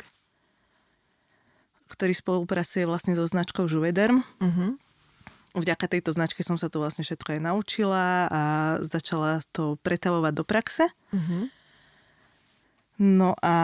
[1.89, 4.25] ktorý spolupracuje vlastne so značkou Juvederm.
[4.41, 4.77] Uh-huh.
[5.55, 8.41] Vďaka tejto značke som sa to vlastne všetko aj naučila a
[8.83, 10.85] začala to pretavovať do praxe.
[11.13, 11.47] Uh-huh.
[12.99, 13.55] No a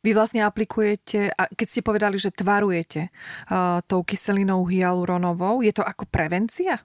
[0.00, 5.84] vy vlastne aplikujete, a keď ste povedali, že tvarujete uh, tou kyselinou hyaluronovou, je to
[5.84, 6.80] ako prevencia?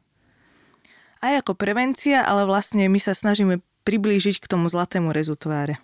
[1.23, 5.79] Aj ako prevencia, ale vlastne my sa snažíme priblížiť k tomu zlatému rezu tváre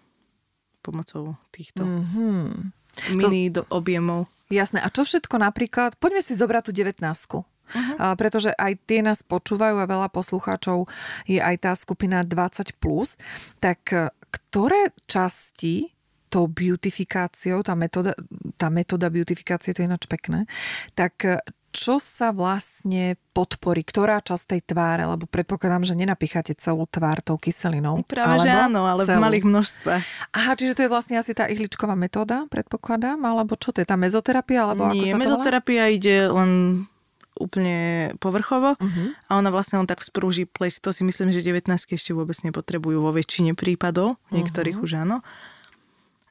[0.82, 2.74] pomocou týchto mm-hmm.
[3.14, 3.64] Mini to...
[3.72, 4.28] objemov.
[4.52, 4.84] Jasné.
[4.84, 7.02] A čo všetko napríklad, poďme si zobrať tú 19
[7.72, 7.96] Uh-huh.
[7.96, 10.92] A, pretože aj tie nás počúvajú a veľa poslucháčov
[11.24, 12.76] je aj tá skupina 20+.
[12.76, 13.16] Plus,
[13.64, 15.96] tak e, ktoré časti
[16.32, 18.16] tou beautifikáciou, tá metóda,
[18.56, 20.48] tá metóda beautifikácie, to je ináč pekné,
[21.00, 21.40] tak e,
[21.72, 27.40] čo sa vlastne podporí, ktorá časť tej tváre, lebo predpokladám, že nenapicháte celú tvár tou
[27.40, 28.04] kyselinou.
[28.04, 29.18] Práve, že áno, ale celú.
[29.18, 30.04] v malých množstvách.
[30.36, 33.96] Aha, čiže to je vlastne asi tá ihličková metóda, predpokladám, alebo čo to je, tá
[33.96, 34.68] mezoterapia?
[34.68, 35.96] Alebo Nie, ako sa mezoterapia volá?
[35.96, 36.52] ide len
[37.40, 37.78] úplne
[38.20, 39.08] povrchovo uh-huh.
[39.32, 40.84] a ona vlastne len tak sprúži pleť.
[40.84, 44.86] To si myslím, že 19 ešte vôbec nepotrebujú vo väčšine prípadov, niektorých uh-huh.
[44.86, 45.24] už áno.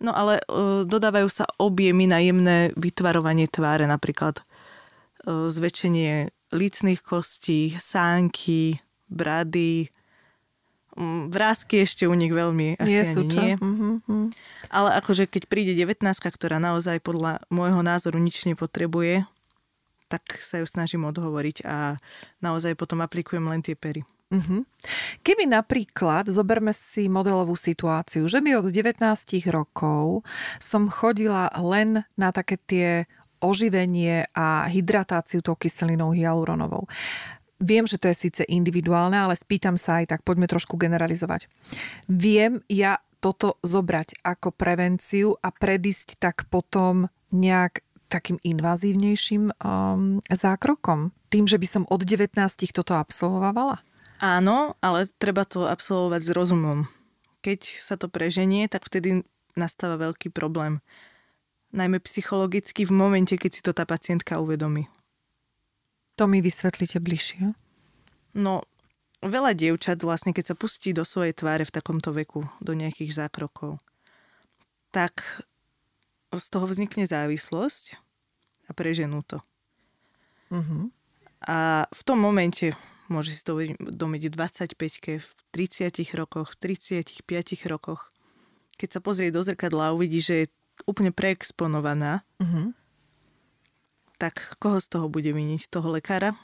[0.00, 4.40] No ale uh, dodávajú sa objemy na jemné vytvarovanie tváre, napríklad
[5.26, 9.90] zväčšenie lícnych kostí, sánky, brady,
[11.30, 13.52] vrázky ešte u nich veľmi asi nie sú, ani nie.
[13.56, 14.24] Mm-hmm.
[14.74, 19.24] Ale akože keď príde 19 ktorá naozaj podľa môjho názoru nič nepotrebuje,
[20.10, 21.94] tak sa ju snažím odhovoriť a
[22.42, 24.02] naozaj potom aplikujem len tie pery.
[24.30, 24.62] Uh-huh.
[25.26, 29.02] Keby napríklad, zoberme si modelovú situáciu, že by od 19
[29.50, 30.22] rokov
[30.62, 36.86] som chodila len na také tie oživenie a hydratáciu tou kyselinou hyaluronovou.
[37.60, 41.44] Viem, že to je síce individuálne, ale spýtam sa aj tak, poďme trošku generalizovať.
[42.08, 51.14] Viem ja toto zobrať ako prevenciu a predísť tak potom nejak takým invazívnejším um, zákrokom?
[51.30, 52.34] Tým, že by som od 19
[52.74, 53.84] toto absolvovala?
[54.18, 56.78] Áno, ale treba to absolvovať s rozumom.
[57.40, 59.24] Keď sa to preženie, tak vtedy
[59.54, 60.82] nastáva veľký problém.
[61.70, 64.90] Najmä psychologicky v momente, keď si to tá pacientka uvedomí.
[66.18, 67.54] To mi vysvetlíte bližšie?
[68.34, 68.66] No,
[69.22, 73.78] veľa dievčat vlastne, keď sa pustí do svojej tváre v takomto veku, do nejakých zákrokov,
[74.90, 75.22] tak
[76.34, 77.98] z toho vznikne závislosť
[78.66, 79.38] a preženú to.
[80.50, 80.90] Uh-huh.
[81.46, 82.74] A v tom momente
[83.10, 87.26] môže si to uvedomiť v 25 v 30 rokoch, v 35
[87.66, 88.10] rokoch.
[88.78, 90.52] Keď sa pozrie do zrkadla a uvidí, že je
[90.84, 92.72] úplne preexponovaná, uh-huh.
[94.16, 95.68] tak koho z toho bude viniť?
[95.68, 96.36] Toho lekára?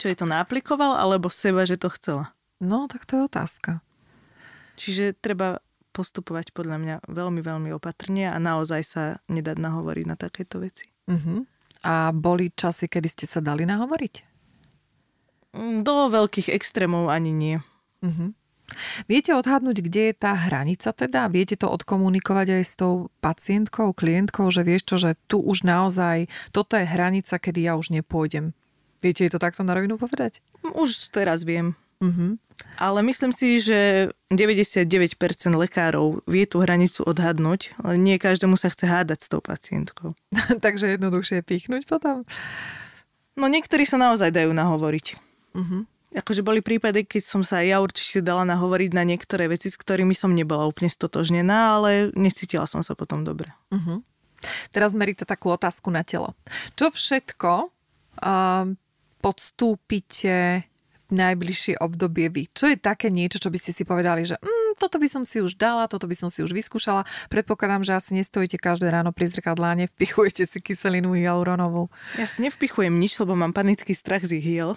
[0.00, 2.32] Čo je to naaplikoval, alebo seba, že to chcela?
[2.62, 3.70] No, tak to je otázka.
[4.80, 5.60] Čiže treba
[5.92, 10.88] postupovať podľa mňa veľmi, veľmi opatrne a naozaj sa nedať nahovoriť na takéto veci.
[11.04, 11.44] Uh-huh.
[11.84, 14.14] A boli časy, kedy ste sa dali nahovoriť?
[15.52, 17.56] Mm, do veľkých extrémov ani nie.
[18.00, 18.32] Uh-huh.
[19.06, 21.28] Viete odhadnúť, kde je tá hranica teda?
[21.28, 26.28] Viete to odkomunikovať aj s tou pacientkou, klientkou, že vieš čo, že tu už naozaj,
[26.50, 28.56] toto je hranica, kedy ja už nepôjdem.
[29.02, 30.38] Viete to takto na rovinu povedať?
[30.62, 31.74] Už teraz viem.
[32.02, 32.34] Uh-huh.
[32.78, 34.78] Ale myslím si, že 99%
[35.54, 40.18] lekárov vie tú hranicu odhadnúť, ale nie každému sa chce hádať s tou pacientkou.
[40.64, 42.26] Takže jednoduchšie pichnúť potom?
[43.38, 45.06] No niektorí sa naozaj dajú nahovoriť.
[45.54, 45.86] Uh-huh.
[46.12, 50.12] Akože boli prípady, keď som sa ja určite dala nahovoriť na niektoré veci, s ktorými
[50.12, 53.48] som nebola úplne stotožnená, ale necítila som sa potom dobre.
[53.72, 54.04] Uh-huh.
[54.68, 56.36] Teraz meríte takú otázku na telo.
[56.76, 57.52] Čo všetko
[58.20, 58.64] uh,
[59.24, 60.68] podstúpite
[61.08, 62.44] najbližšie obdobie vy?
[62.52, 65.42] Čo je také niečo, čo by ste si povedali, že mm, toto by som si
[65.42, 67.06] už dala, toto by som si už vyskúšala.
[67.28, 71.92] Predpokladám, že asi nestojíte každé ráno pri zrkadle a nevpichujete si kyselinu hyaluronovú.
[72.16, 74.76] Ja si nevpichujem nič, lebo mám panický strach z hyel.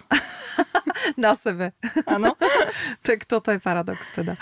[1.22, 1.76] Na sebe.
[2.08, 2.36] Áno.
[3.08, 4.36] tak toto je paradox teda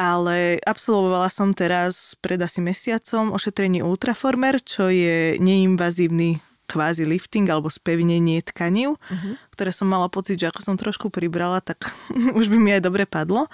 [0.00, 6.40] ale absolvovala som teraz pred asi mesiacom ošetrenie Ultraformer, čo je neinvazívny
[6.70, 9.34] kvázi lifting alebo spevnenie tkanív, uh-huh.
[9.50, 11.90] ktoré som mala pocit, že ako som trošku pribrala, tak
[12.38, 13.50] už by mi aj dobre padlo.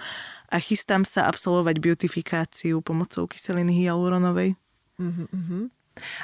[0.50, 4.54] A chystám sa absolvovať beautifikáciu pomocou kyseliny hyaluronovej.
[4.96, 5.68] Uh-huh.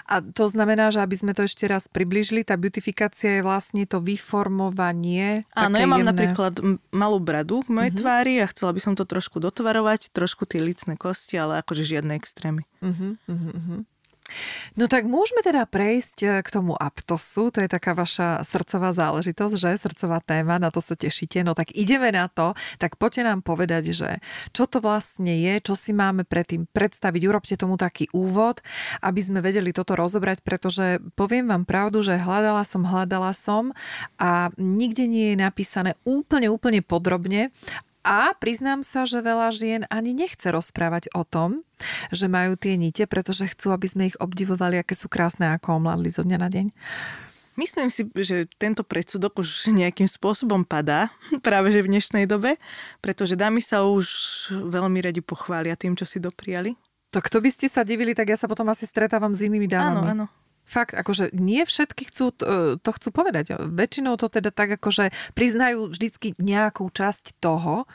[0.04, 4.04] A to znamená, že aby sme to ešte raz približili, tá beautifikácia je vlastne to
[4.04, 5.48] vyformovanie.
[5.56, 6.12] Áno, ja mám jemné...
[6.12, 6.60] napríklad
[6.92, 8.00] malú bradu v mojej uh-huh.
[8.04, 12.12] tvári a chcela by som to trošku dotvarovať, trošku tie licné kosti, ale akože žiadne
[12.20, 12.68] extrémy.
[12.84, 13.88] Uh-huh, uh-huh.
[14.76, 19.54] No tak môžeme teda prejsť eh, k tomu aptosu, to je taká vaša srdcová záležitosť,
[19.56, 19.70] že?
[19.76, 21.44] Srdcová téma, na to sa tešíte.
[21.44, 24.10] No tak ideme na to, tak poďte nám povedať, že
[24.56, 28.64] čo to vlastne je, čo si máme predtým predstaviť, urobte tomu taký úvod,
[29.04, 33.76] aby sme vedeli toto rozobrať, pretože poviem vám pravdu, že hľadala som, hľadala som
[34.16, 37.52] a nikde nie je napísané úplne, úplne podrobne
[38.02, 41.62] a priznám sa, že veľa žien ani nechce rozprávať o tom,
[42.10, 46.10] že majú tie nite, pretože chcú, aby sme ich obdivovali, aké sú krásne, ako omladli
[46.10, 46.66] zo dňa na deň.
[47.52, 51.12] Myslím si, že tento predsudok už nejakým spôsobom padá
[51.46, 52.58] práve že v dnešnej dobe,
[52.98, 54.06] pretože dámy sa už
[54.50, 56.74] veľmi radi pochvália tým, čo si dopriali.
[57.12, 60.16] Tak to by ste sa divili, tak ja sa potom asi stretávam s inými dámami.
[60.16, 60.41] Áno, áno.
[60.72, 63.60] Fakt, akože nie všetky chcú, e, to chcú povedať.
[63.60, 67.86] Väčšinou to teda tak, akože priznajú vždycky nejakú časť toho, e,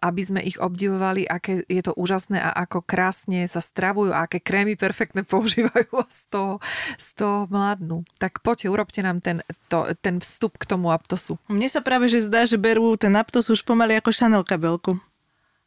[0.00, 4.40] aby sme ich obdivovali, aké je to úžasné a ako krásne sa stravujú a aké
[4.40, 6.52] krémy perfektne používajú a z toho,
[6.96, 8.08] z toho mladnú.
[8.16, 11.36] Tak poďte, urobte nám ten, to, ten vstup k tomu aptosu.
[11.52, 14.96] Mne sa práve že zdá, že berú ten aptos už pomaly ako Chanel kabelku.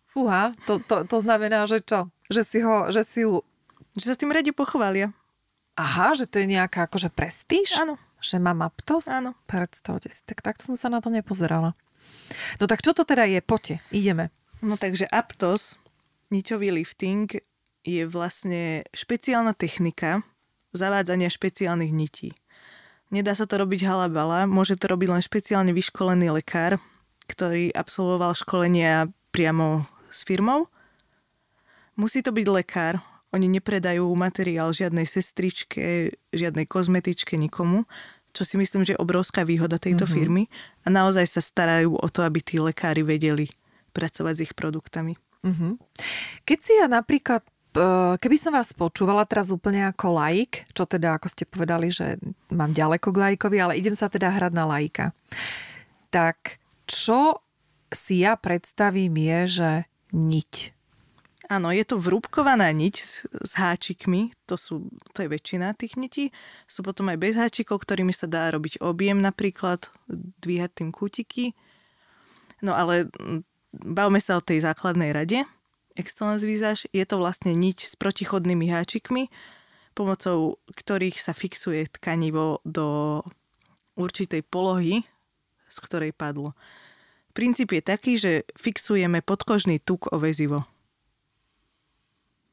[0.09, 2.09] Fúha, to, to, to znamená, že čo?
[2.33, 3.45] Že si ho, že si ju...
[3.93, 5.13] Že sa tým radi pochvália.
[5.75, 7.75] Aha, že to je nejaká akože prestíž?
[7.75, 7.99] Áno.
[8.23, 9.11] Že mám Aptos?
[9.11, 9.35] Áno.
[9.45, 11.75] Predstavte si, tak takto som sa na to nepozerala.
[12.57, 13.43] No tak čo to teda je?
[13.43, 14.31] Poďte, ideme.
[14.63, 15.75] No takže Aptos,
[16.31, 17.27] niťový lifting,
[17.85, 20.25] je vlastne špeciálna technika
[20.75, 22.35] zavádzania špeciálnych nití.
[23.09, 26.81] Nedá sa to robiť halabala, môže to robiť len špeciálne vyškolený lekár,
[27.31, 30.67] ktorý absolvoval školenia priamo s firmou.
[31.95, 32.99] Musí to byť lekár,
[33.35, 37.83] oni nepredajú materiál žiadnej sestričke, žiadnej kozmetičke, nikomu.
[38.35, 40.15] čo si myslím, že je obrovská výhoda tejto mm-hmm.
[40.15, 40.43] firmy.
[40.83, 43.47] A naozaj sa starajú o to, aby tí lekári vedeli
[43.95, 45.15] pracovať s ich produktami.
[45.47, 45.71] Mm-hmm.
[46.43, 47.47] Keď si ja napríklad
[48.15, 52.15] keby som vás počúvala teraz úplne ako laik, čo teda, ako ste povedali, že
[52.47, 55.11] mám ďaleko k laikovi, ale idem sa teda hrať na laika,
[56.07, 57.43] tak čo
[57.91, 59.71] si ja predstavím je, že
[60.15, 60.74] niť.
[61.45, 62.95] Áno, je to vrúbkovaná niť
[63.45, 66.33] s háčikmi, to, sú, to je väčšina tých nití.
[66.65, 69.85] Sú potom aj bez háčikov, ktorými sa dá robiť objem napríklad,
[70.41, 71.53] dvíhať tým kútiky.
[72.65, 73.13] No ale
[73.71, 75.45] bavme sa o tej základnej rade.
[75.93, 79.29] Excellence Visage je to vlastne niť s protichodnými háčikmi,
[79.93, 83.21] pomocou ktorých sa fixuje tkanivo do
[83.95, 85.05] určitej polohy,
[85.69, 86.57] z ktorej padlo.
[87.37, 90.65] Princíp je taký, že fixujeme podkožný tuk o väzivo.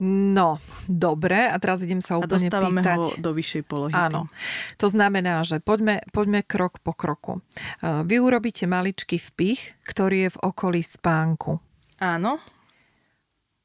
[0.02, 0.58] No,
[0.90, 2.98] dobre, a teraz idem sa úplne a dostávame pýtať.
[2.98, 3.94] ho do vyššej polohy.
[3.94, 4.26] Áno,
[4.74, 7.38] to znamená, že poďme, poďme krok po kroku.
[7.80, 11.62] Vy urobíte maličký vpich, ktorý je v okolí spánku.
[12.02, 12.42] Áno,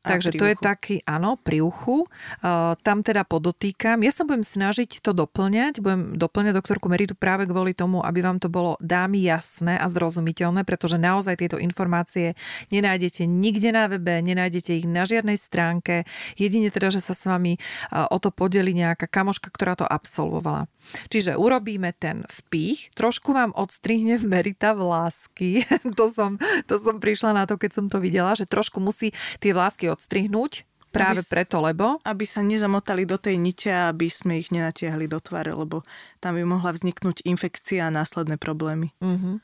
[0.08, 2.08] Takže to je taký, áno, pri uchu.
[2.40, 4.00] Uh, tam teda podotýkam.
[4.02, 5.84] Ja sa budem snažiť to doplňať.
[5.84, 10.64] Budem doplňať doktorku Meritu práve kvôli tomu, aby vám to bolo dámy jasné a zrozumiteľné,
[10.64, 12.40] pretože naozaj tieto informácie
[12.72, 16.08] nenájdete nikde na webe, nenájdete ich na žiadnej stránke.
[16.40, 17.60] Jedine teda, že sa s vami
[17.92, 20.72] uh, o to podeli nejaká kamoška, ktorá to absolvovala.
[21.12, 25.68] Čiže urobíme ten vpich, trošku vám odstrihne Merita vlásky.
[26.00, 29.12] to, som, to som prišla na to, keď som to videla, že trošku musí
[29.44, 30.64] tie vlásky odstrihnúť,
[30.98, 32.00] práve aby, preto, lebo...
[32.06, 35.84] Aby sa nezamotali do tej nite, aby sme ich nenatiahli do tváre, lebo
[36.24, 38.94] tam by mohla vzniknúť infekcia a následné problémy.
[39.02, 39.38] Uh-huh.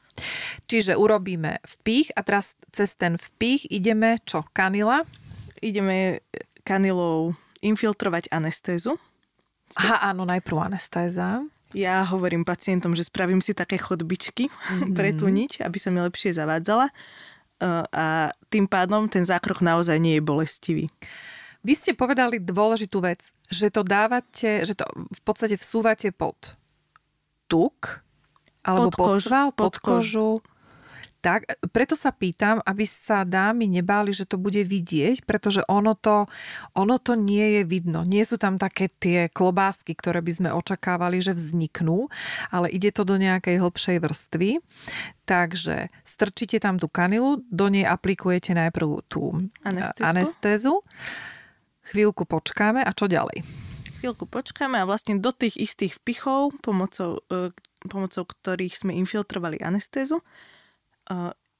[0.66, 4.46] Čiže urobíme vpich a teraz cez ten vpich ideme čo?
[4.54, 5.06] Kanila?
[5.60, 6.22] Ideme
[6.63, 9.00] kanilou infiltrovať anestézu.
[9.80, 11.42] Aha, áno, najprv anestéza.
[11.74, 14.94] Ja hovorím pacientom, že spravím si také chodbičky mm-hmm.
[14.98, 16.94] pre tú niť, aby sa mi lepšie zavádzala
[17.62, 20.86] a tým pádom ten zákrok naozaj nie je bolestivý.
[21.63, 26.60] Vy ste povedali dôležitú vec, že to dávate, že to v podstate vsúvate pod
[27.48, 28.04] tuk,
[28.68, 30.32] alebo pod, pod sval, pod, pod kožu.
[31.24, 36.28] Tak, preto sa pýtam, aby sa dámy nebáli, že to bude vidieť, pretože ono to,
[36.76, 38.04] ono to nie je vidno.
[38.04, 42.12] Nie sú tam také tie klobásky, ktoré by sme očakávali, že vzniknú,
[42.52, 44.50] ale ide to do nejakej hĺbšej vrstvy.
[45.24, 50.04] Takže strčíte tam tú kanilu, do nej aplikujete najprv tú anestézu.
[50.04, 50.74] anestézu.
[51.88, 53.48] Chvíľku počkáme a čo ďalej?
[54.04, 57.56] Chvíľku počkáme a vlastne do tých istých vpichov, pomocou, e,
[57.88, 60.20] pomocou ktorých sme infiltrovali anestézu,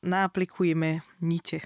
[0.04, 1.64] naaplikujeme nite.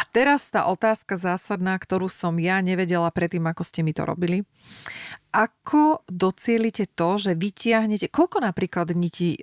[0.00, 4.48] A teraz tá otázka zásadná, ktorú som ja nevedela predtým, ako ste mi to robili.
[5.28, 8.08] Ako docielite to, že vytiahnete...
[8.08, 9.36] Koľko napríklad niti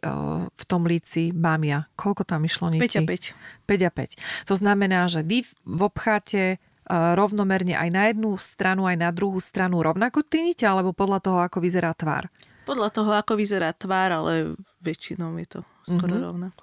[0.50, 1.86] v tom líci mám ja?
[1.94, 2.90] Koľko tam išlo niti?
[2.90, 3.70] 5 a 5.
[3.70, 4.50] 5 a 5.
[4.50, 6.58] To znamená, že vy obcháte
[6.90, 11.38] rovnomerne aj na jednu stranu, aj na druhú stranu rovnako tie nite, alebo podľa toho,
[11.46, 12.34] ako vyzerá tvár?
[12.68, 16.28] Podľa toho, ako vyzerá tvár, ale väčšinou je to skoro mm-hmm.
[16.28, 16.62] rovnako.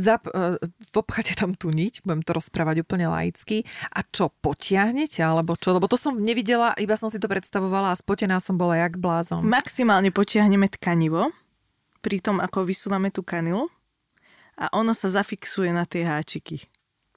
[0.00, 0.56] Zap, uh,
[0.96, 3.68] obchate tam tú niť, budem to rozprávať úplne laicky.
[3.92, 5.20] A čo, potiahnete?
[5.20, 5.76] Alebo čo?
[5.76, 9.44] Lebo to som nevidela, iba som si to predstavovala a spotená som bola jak blázon.
[9.44, 11.28] Maximálne potiahneme tkanivo,
[12.02, 13.70] pri tom, ako vysúvame tú kanilu
[14.58, 16.66] a ono sa zafixuje na tie háčiky.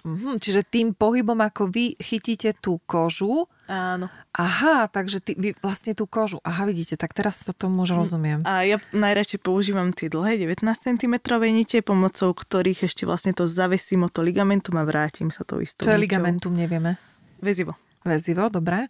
[0.06, 3.50] Mm-hmm, čiže tým pohybom, ako vy chytíte tú kožu.
[3.66, 4.06] Áno.
[4.38, 6.38] Aha, takže ty, vy vlastne tú kožu.
[6.46, 8.40] Aha, vidíte, tak teraz to tomu už mm, rozumiem.
[8.46, 11.16] A ja najradšej používam tie dlhé 19 cm
[11.50, 15.90] nite, pomocou ktorých ešte vlastne to zavesím o to ligamentum a vrátim sa to istou
[15.90, 17.02] Čo je ligamentum, nevieme.
[17.42, 17.74] Väzivo.
[18.06, 18.86] Väzivo, dobre.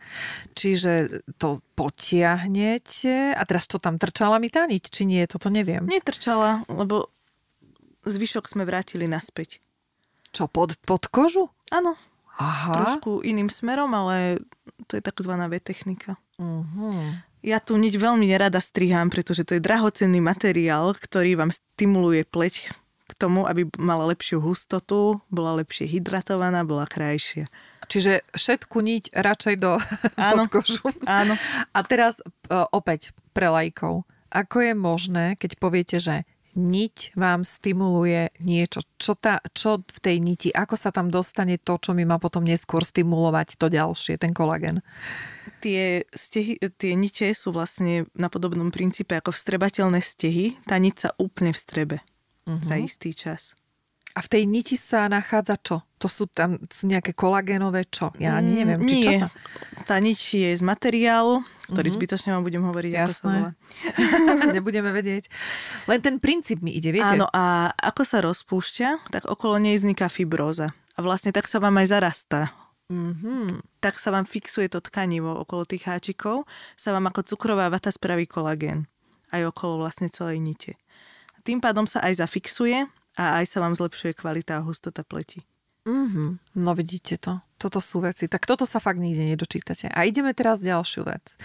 [0.51, 3.31] Čiže to potiahnete.
[3.31, 5.23] A teraz čo tam trčala mi tá niť, či nie?
[5.23, 5.87] Toto neviem.
[5.87, 7.07] Netrčala, lebo
[8.03, 9.63] zvyšok sme vrátili naspäť.
[10.35, 11.47] Čo, pod, pod kožu?
[11.71, 11.95] Áno.
[12.35, 12.75] Aha.
[12.75, 14.43] Trošku iným smerom, ale
[14.91, 16.19] to je takzvaná V-technika.
[16.35, 17.15] Uh-huh.
[17.39, 22.75] Ja tu nič veľmi nerada strihám, pretože to je drahocenný materiál, ktorý vám stimuluje pleť
[23.05, 27.47] k tomu, aby mala lepšiu hustotu, bola lepšie hydratovaná, bola krajšia.
[27.85, 29.77] Čiže všetku niť radšej do
[30.19, 30.89] áno, podkožu.
[31.05, 31.37] Áno.
[31.71, 32.19] A teraz
[32.49, 34.03] opäť pre lajkov.
[34.33, 38.81] Ako je možné, keď poviete, že niť vám stimuluje niečo.
[38.95, 42.41] Čo, tá, čo v tej niti, ako sa tam dostane to, čo mi má potom
[42.47, 44.79] neskôr stimulovať to ďalšie, ten kolagen?
[45.59, 50.55] Tie, stehy, tie nite sú vlastne na podobnom princípe ako vstrebateľné stehy.
[50.63, 52.01] Tá niť sa úplne vstrebe
[52.47, 52.63] uh-huh.
[52.63, 53.53] za istý čas.
[54.15, 55.83] A v tej niti sa nachádza čo?
[55.99, 58.15] To sú tam sú nejaké kolagénové čo?
[58.15, 58.87] Ja ani neviem.
[58.87, 59.03] Či Nie.
[59.03, 59.31] Čo tam?
[59.83, 61.99] Tá niť je z materiálu, ktorý mm-hmm.
[61.99, 63.51] zbytočne vám budem hovoriť, ako sa volá.
[64.55, 65.27] Nebudeme vedieť.
[65.91, 67.11] Len ten princíp mi ide, viete?
[67.11, 70.71] Áno, a ako sa rozpúšťa, tak okolo nej vzniká fibróza.
[70.95, 72.55] A vlastne tak sa vám aj zarastá.
[72.87, 73.83] Mm-hmm.
[73.83, 76.47] Tak sa vám fixuje to tkanivo okolo tých háčikov,
[76.79, 78.87] sa vám ako cukrová vata spraví kolagén.
[79.35, 80.79] Aj okolo vlastne celej nite.
[81.43, 85.43] Tým pádom sa aj zafixuje a aj sa vám zlepšuje kvalita a hustota pleti.
[85.85, 86.57] Mm-hmm.
[86.59, 87.39] No vidíte to.
[87.61, 88.25] Toto sú veci.
[88.25, 89.87] Tak toto sa fakt nikde nedočítate.
[89.93, 91.37] A ideme teraz ďalšiu vec.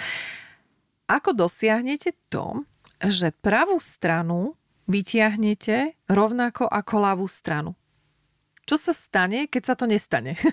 [1.06, 2.64] Ako dosiahnete to,
[3.04, 4.56] že pravú stranu
[4.88, 7.76] vytiahnete rovnako ako ľavú stranu?
[8.64, 10.34] Čo sa stane, keď sa to nestane?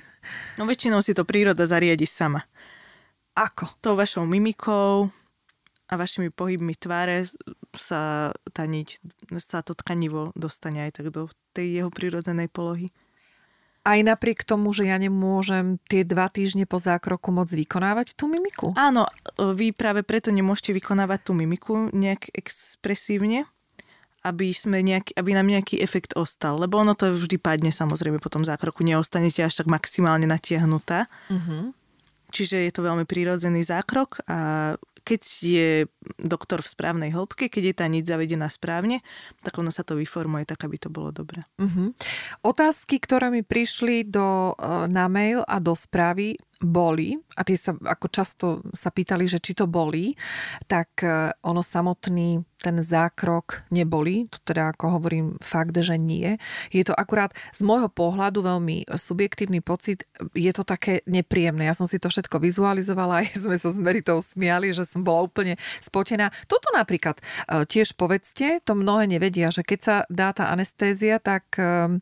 [0.60, 2.44] No väčšinou si to príroda zariadi sama.
[3.32, 3.80] Ako?
[3.80, 5.08] Tou vašou mimikou
[5.88, 7.24] a vašimi pohybmi tváre
[7.80, 9.00] sa tá niť,
[9.40, 12.92] sa to tkanivo dostane aj tak do tej jeho prírodzenej polohy.
[13.88, 18.76] Aj napriek tomu, že ja nemôžem tie dva týždne po zákroku môcť vykonávať tú mimiku?
[18.76, 19.08] Áno,
[19.40, 23.48] vy práve preto nemôžete vykonávať tú mimiku nejak expresívne,
[24.28, 26.60] aby, sme nejaký, aby nám nejaký efekt ostal.
[26.60, 28.84] Lebo ono to vždy padne samozrejme po tom zákroku.
[28.84, 31.08] Neostanete až tak maximálne natiahnutá.
[31.32, 31.72] Uh-huh.
[32.36, 34.76] Čiže je to veľmi prírodzený zákrok a
[35.08, 35.70] keď je
[36.20, 39.00] doktor v správnej hĺbke, keď je tá niť zavedená správne,
[39.40, 41.48] tak ono sa to vyformuje tak, aby to bolo dobré.
[41.56, 41.96] Uh-huh.
[42.44, 47.78] Otázky, ktoré mi prišli do, e, na mail a do správy, boli, a tie sa
[47.78, 50.18] ako často sa pýtali, že či to boli,
[50.66, 56.42] tak e, ono samotný ten zákrok neboli, to teda ako hovorím fakt, že nie.
[56.74, 60.02] Je to akurát z môjho pohľadu veľmi subjektívny pocit,
[60.34, 61.70] je to také nepríjemné.
[61.70, 65.30] Ja som si to všetko vizualizovala, aj sme sa s Meritou smiali, že som bola
[65.30, 66.34] úplne spotená.
[66.50, 67.24] Toto napríklad e,
[67.70, 72.02] tiež povedzte, to mnohé nevedia, že keď sa dá tá anestézia, tak e,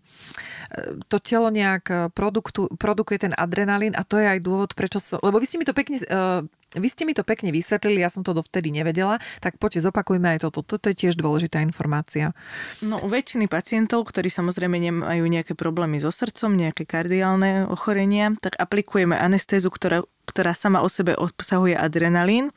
[1.12, 5.18] to telo nejak produktu, produkuje ten adrenalín a to je aj dôvod, prečo som...
[5.26, 5.98] Lebo vy ste mi to pekne...
[6.06, 10.36] Uh, vy ste mi to pekne vysvetlili, ja som to dovtedy nevedela, tak poďte zopakujme
[10.36, 10.60] aj toto.
[10.60, 12.36] Toto je tiež dôležitá informácia.
[12.84, 18.60] No u väčšiny pacientov, ktorí samozrejme nemajú nejaké problémy so srdcom, nejaké kardiálne ochorenia, tak
[18.60, 22.52] aplikujeme anestézu, ktorá, ktorá sama o sebe obsahuje adrenalín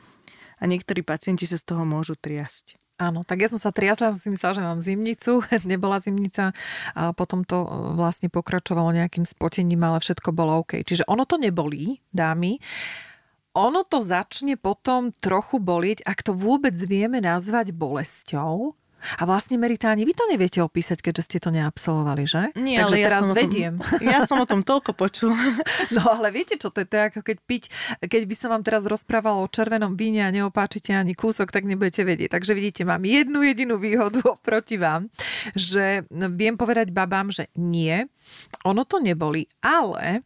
[0.59, 2.78] a niektorí pacienti sa z toho môžu triasť.
[2.99, 5.39] Áno, tak ja som sa triasla, som si myslela, že mám zimnicu,
[5.71, 6.51] nebola zimnica
[6.91, 10.83] a potom to e, vlastne pokračovalo nejakým spotením, ale všetko bolo OK.
[10.83, 12.59] Čiže ono to nebolí, dámy,
[13.55, 18.75] ono to začne potom trochu bolieť, ak to vôbec vieme nazvať bolesťou,
[19.17, 22.43] a vlastne Meritáni, vy to neviete opísať, keďže ste to neabsolvovali, že?
[22.59, 23.73] Nie, Takže ale ja teraz som vediem.
[23.79, 25.33] Tom, ja som o tom toľko počul.
[25.89, 27.63] No ale viete čo, to je to ako keď piť,
[28.03, 32.05] keď by som vám teraz rozprávala o červenom víne a neopáčite ani kúsok, tak nebudete
[32.05, 32.35] vedieť.
[32.35, 35.09] Takže vidíte, mám jednu jedinú výhodu oproti vám,
[35.57, 38.05] že viem povedať babám, že nie,
[38.67, 40.21] ono to neboli, ale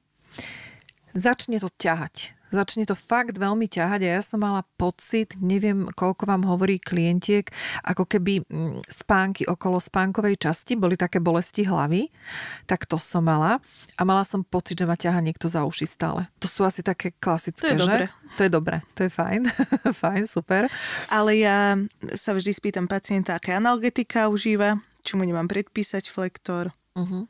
[1.15, 6.29] začne to ťahať začne to fakt veľmi ťahať a ja som mala pocit, neviem koľko
[6.29, 7.49] vám hovorí klientiek,
[7.81, 12.13] ako keby mm, spánky okolo spánkovej časti boli také bolesti hlavy,
[12.69, 13.57] tak to som mala
[13.97, 16.29] a mala som pocit, že ma ťaha niekto za uši stále.
[16.37, 17.89] To sú asi také klasické, to je že?
[17.89, 18.05] Dobre.
[18.33, 19.41] To je dobre, to je fajn,
[20.01, 20.65] fajn, super.
[21.09, 21.77] Ale ja
[22.17, 26.73] sa vždy spýtam pacienta, aké analgetika užíva, či mu nemám predpísať flektor.
[26.97, 27.29] Uh-huh.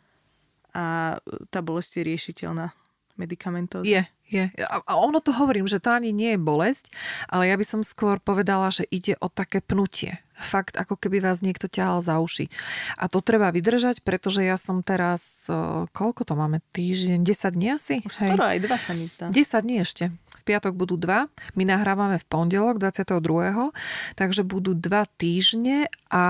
[0.73, 1.17] A
[1.51, 2.71] tá bolesť je riešiteľná
[3.19, 3.85] medikamentóza.
[3.85, 4.01] Je,
[4.33, 4.45] je.
[4.65, 6.89] A ono to hovorím, že to ani nie je bolesť,
[7.29, 10.22] ale ja by som skôr povedala, že ide o také pnutie.
[10.39, 12.49] Fakt, ako keby vás niekto ťahal za uši.
[12.97, 15.45] A to treba vydržať, pretože ja som teraz,
[15.93, 17.95] koľko to máme, týždeň, 10 dní asi?
[18.01, 19.29] Už skoro aj dva sa mi zdá.
[19.29, 20.03] 10 dní ešte.
[20.11, 21.31] V piatok budú dva.
[21.55, 23.71] My nahrávame v pondelok 22.
[24.19, 26.25] Takže budú dva týždne a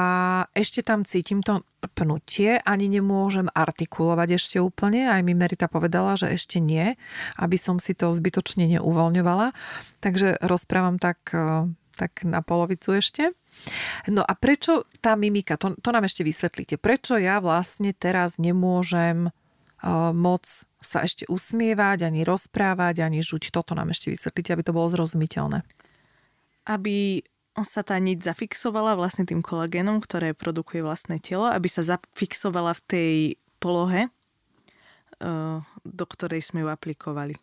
[0.54, 5.12] ešte tam cítim to pnutie, ani nemôžem artikulovať ešte úplne.
[5.12, 6.96] Aj mi Merita povedala, že ešte nie,
[7.36, 9.52] aby som si to zbytočne neuvoľňovala.
[10.00, 13.32] Takže rozprávam tak, e, tak na polovicu ešte.
[14.10, 16.82] No a prečo tá mimika, to, to nám ešte vysvetlíte.
[16.82, 20.46] Prečo ja vlastne teraz nemôžem uh, moc
[20.84, 23.56] sa ešte usmievať, ani rozprávať, ani žuť.
[23.56, 25.64] Toto nám ešte vysvetlíte, aby to bolo zrozumiteľné.
[26.68, 27.24] Aby
[27.62, 32.82] sa tá niť zafixovala vlastne tým kolagénom, ktoré produkuje vlastné telo, aby sa zafixovala v
[32.90, 33.14] tej
[33.62, 34.10] polohe,
[35.86, 37.38] do ktorej sme ju aplikovali.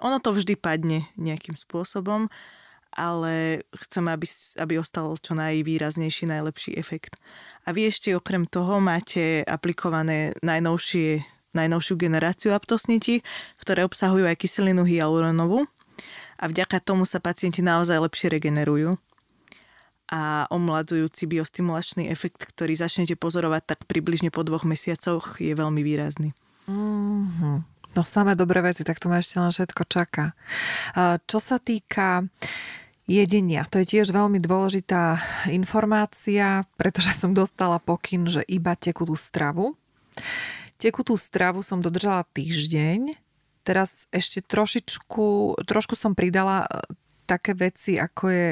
[0.00, 2.32] Ono to vždy padne nejakým spôsobom,
[2.94, 4.26] ale chceme, aby,
[4.58, 7.16] aby ostal čo najvýraznejší, najlepší efekt.
[7.64, 11.22] A vy ešte okrem toho máte aplikované najnovšie,
[11.54, 13.22] najnovšiu generáciu aptosnití,
[13.62, 15.66] ktoré obsahujú aj kyselinu hyaluronovú
[16.40, 18.96] a vďaka tomu sa pacienti naozaj lepšie regenerujú
[20.10, 26.34] a omladzujúci biostimulačný efekt, ktorý začnete pozorovať tak približne po dvoch mesiacoch, je veľmi výrazný.
[26.66, 27.79] Mm-hmm.
[27.98, 30.38] No samé dobré veci, tak tu ma ešte len všetko čaká.
[31.26, 32.22] Čo sa týka
[33.10, 35.18] jedenia, to je tiež veľmi dôležitá
[35.50, 39.74] informácia, pretože som dostala pokyn, že iba tekutú stravu.
[40.78, 43.18] Tekutú stravu som dodržala týždeň,
[43.66, 46.70] teraz ešte trošičku, trošku som pridala
[47.26, 48.48] také veci, ako je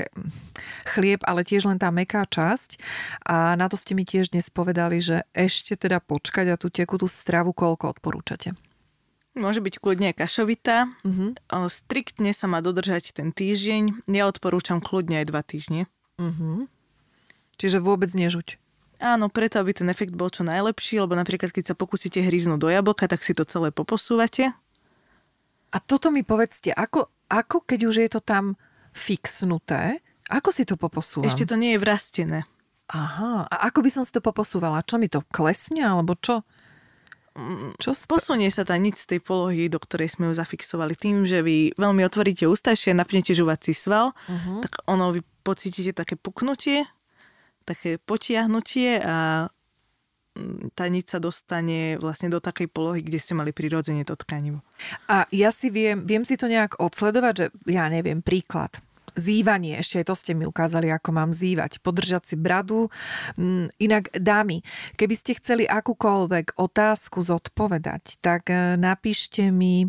[0.94, 2.78] chlieb, ale tiež len tá meká časť.
[3.26, 7.06] A na to ste mi tiež dnes povedali, že ešte teda počkať a tú tekutú
[7.10, 8.54] stravu koľko odporúčate?
[9.38, 10.90] Môže byť kľudne kašovitá.
[11.06, 11.38] Uh-huh.
[11.70, 14.10] Striktne sa má dodržať ten týždeň.
[14.10, 15.86] Ja odporúčam kľudne aj dva týždne.
[16.18, 16.66] Uh-huh.
[17.54, 18.58] Čiže vôbec nežuť.
[18.98, 22.66] Áno, preto, aby ten efekt bol čo najlepší, lebo napríklad, keď sa pokúsite hryznúť do
[22.66, 24.50] jablka, tak si to celé poposúvate.
[25.70, 28.58] A toto mi povedzte, ako, ako keď už je to tam
[28.90, 30.02] fixnuté.
[30.26, 31.30] Ako si to poposúvam?
[31.30, 32.42] Ešte to nie je vrastené.
[32.90, 34.82] Aha, a ako by som si to poposúvala?
[34.82, 36.42] Čo mi to klesne, alebo čo?
[37.78, 40.98] Čo Posunie sa tá nič z tej polohy, do ktorej sme ju zafixovali.
[40.98, 44.64] Tým, že vy veľmi otvoríte ústa, ešte napnete žuvací sval, uh-huh.
[44.66, 46.82] tak ono vy pocítite také puknutie,
[47.62, 49.46] také potiahnutie a
[50.34, 54.64] mm, tá nič sa dostane vlastne do takej polohy, kde ste mali prirodzene to tkanivo.
[55.06, 58.82] A ja si viem, viem si to nejak odsledovať, že ja neviem, príklad
[59.16, 62.92] zývanie, ešte aj to ste mi ukázali, ako mám zývať, podržať si bradu.
[63.40, 64.60] Mm, inak, dámy,
[65.00, 69.88] keby ste chceli akúkoľvek otázku zodpovedať, tak e, napíšte mi e,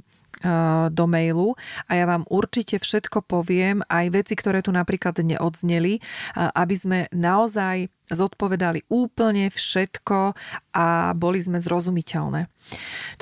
[0.88, 1.60] do mailu
[1.92, 6.02] a ja vám určite všetko poviem, aj veci, ktoré tu napríklad neodzneli, e,
[6.36, 10.34] aby sme naozaj zodpovedali úplne všetko
[10.74, 12.48] a boli sme zrozumiteľné.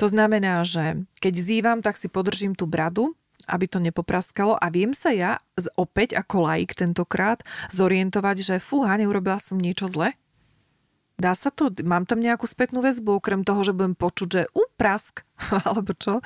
[0.00, 3.17] To znamená, že keď zývam, tak si podržím tú bradu,
[3.48, 5.40] aby to nepopraskalo a viem sa ja
[5.74, 7.40] opäť ako laik tentokrát
[7.72, 10.14] zorientovať, že fúha, neurobila som niečo zle?
[11.18, 11.74] Dá sa to?
[11.82, 14.42] Mám tam nejakú spätnú väzbu, okrem toho, že budem počuť, že
[14.78, 15.26] prask,
[15.66, 16.22] alebo čo?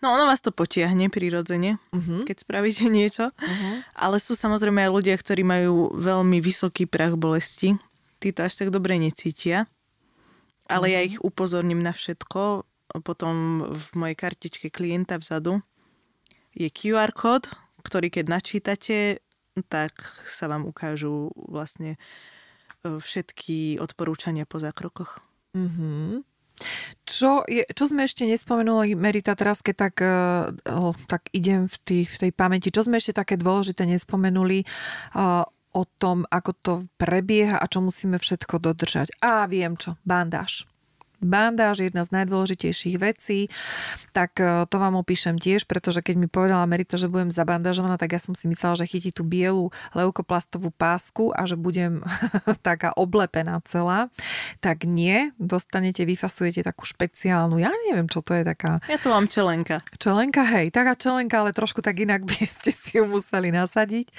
[0.00, 2.24] No ono vás to potiahne prirodzene, uh-huh.
[2.24, 3.28] keď spravíte niečo.
[3.28, 3.84] Uh-huh.
[3.92, 7.76] Ale sú samozrejme aj ľudia, ktorí majú veľmi vysoký prach bolesti.
[8.16, 9.68] Tí to až tak dobre necítia.
[10.64, 10.96] Ale uh-huh.
[10.96, 12.64] ja ich upozorním na všetko.
[13.04, 15.60] Potom v mojej kartičke klienta vzadu
[16.54, 17.48] je QR kód,
[17.82, 19.24] ktorý keď načítate,
[19.68, 19.98] tak
[20.28, 21.96] sa vám ukážu vlastne
[22.84, 25.20] e, všetky odporúčania po zákrokoch.
[25.56, 26.22] Mm-hmm.
[27.08, 31.98] Čo, je, čo sme ešte nespomenuli, Merita, teraz keď tak, uh, tak idem v, tý,
[32.04, 34.68] v tej pamäti, čo sme ešte také dôležité nespomenuli
[35.16, 39.08] uh, o tom, ako to prebieha a čo musíme všetko dodržať.
[39.24, 40.68] A viem čo, bandáž
[41.20, 43.52] bandáž, jedna z najdôležitejších vecí,
[44.10, 48.16] tak e, to vám opíšem tiež, pretože keď mi povedala Merita, že budem zabandažovaná, tak
[48.16, 52.00] ja som si myslela, že chytí tú bielu leukoplastovú pásku a že budem
[52.66, 54.08] taká oblepená celá.
[54.64, 58.80] Tak nie, dostanete, vyfasujete takú špeciálnu, ja neviem, čo to je taká...
[58.88, 59.84] Ja to mám čelenka.
[60.00, 64.10] Čelenka, hej, taká čelenka, ale trošku tak inak by ste si ju museli nasadiť.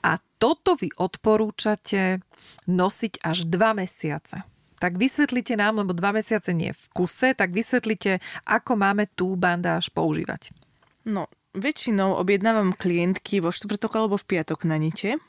[0.00, 2.24] A toto vy odporúčate
[2.64, 4.48] nosiť až dva mesiace
[4.80, 9.92] tak vysvetlite nám, lebo dva mesiace nie v kuse, tak vysvetlite, ako máme tú bandáž
[9.92, 10.56] používať.
[11.04, 15.20] No, väčšinou objednávam klientky vo štvrtok alebo v piatok na nite,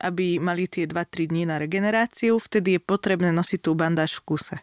[0.00, 4.56] aby mali tie 2-3 dní na regeneráciu, vtedy je potrebné nosiť tú bandáž v kuse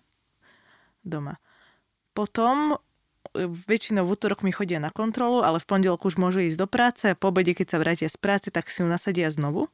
[1.07, 1.39] doma.
[2.11, 6.59] Potom e, väčšinou v útorok mi chodia na kontrolu, ale v pondelok už môžu ísť
[6.59, 9.72] do práce a po obede, keď sa vrátia z práce, tak si ju nasadia znovu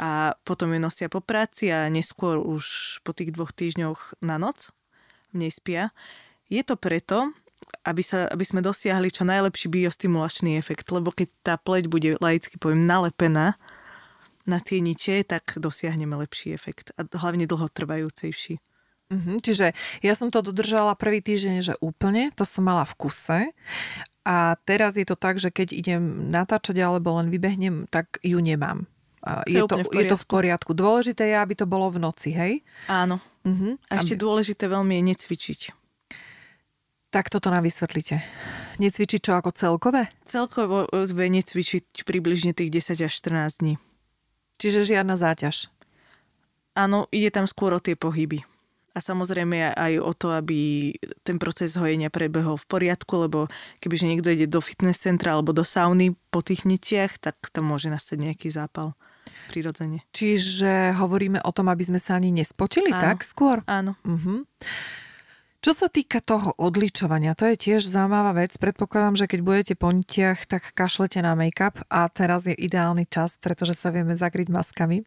[0.00, 4.72] a potom ju nosia po práci a neskôr už po tých dvoch týždňoch na noc
[5.36, 5.92] v nej spia.
[6.48, 7.36] Je to preto,
[7.84, 12.56] aby, sa, aby sme dosiahli čo najlepší biostimulačný efekt, lebo keď tá pleť bude laicky
[12.56, 13.60] poviem nalepená
[14.48, 18.58] na tie nite, tak dosiahneme lepší efekt a hlavne dlhotrvajúcejší.
[19.10, 19.74] Mm-hmm, čiže
[20.06, 23.40] ja som to dodržala prvý týždeň, že úplne, to som mala v kuse
[24.22, 28.86] a teraz je to tak, že keď idem natáčať alebo len vybehnem, tak ju nemám.
[29.44, 30.72] Je to, je to v poriadku.
[30.72, 32.64] Dôležité je, aby to bolo v noci, hej?
[32.88, 33.20] Áno.
[33.44, 33.76] Uh-huh.
[33.92, 34.24] A ešte aby...
[34.24, 35.60] dôležité veľmi je necvičiť.
[37.12, 38.24] Tak toto nám vysvetlite.
[38.80, 40.08] Necvičiť čo ako celkové?
[40.24, 43.74] Celkové necvičiť približne tých 10 až 14 dní.
[44.56, 45.68] Čiže žiadna záťaž?
[46.72, 48.40] Áno, ide tam skôr o tie pohyby.
[48.90, 50.90] A samozrejme aj o to, aby
[51.22, 53.46] ten proces hojenia prebehol v poriadku, lebo
[53.84, 57.92] kebyže niekto ide do fitness centra alebo do sauny po tých nitiach, tak tam môže
[57.92, 58.96] nastať nejaký zápal
[59.50, 60.04] prirodzene.
[60.14, 63.02] Čiže hovoríme o tom, aby sme sa ani nespotili, Áno.
[63.02, 63.62] tak skôr?
[63.66, 63.98] Áno.
[64.06, 64.46] Uh-huh.
[65.60, 68.56] Čo sa týka toho odličovania, to je tiež zaujímavá vec.
[68.56, 73.36] Predpokladám, že keď budete po nitiach, tak kašlete na make-up a teraz je ideálny čas,
[73.36, 75.04] pretože sa vieme zakryť maskami.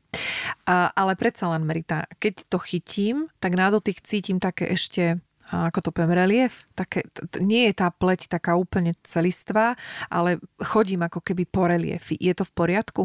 [0.69, 5.17] A, ale predsa len, Merita, keď to chytím, tak na dotyk cítim také ešte
[5.51, 6.65] ako to poviem, relief.
[6.73, 9.75] Také, t- nie je tá pleť taká úplne celistvá,
[10.07, 12.15] ale chodím ako keby po reliefi.
[12.15, 13.01] Je to v poriadku?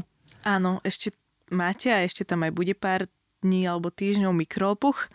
[0.47, 1.15] Áno, ešte
[1.51, 3.09] máte a ešte tam aj bude pár
[3.43, 5.09] dní alebo týždňov mikroopuch,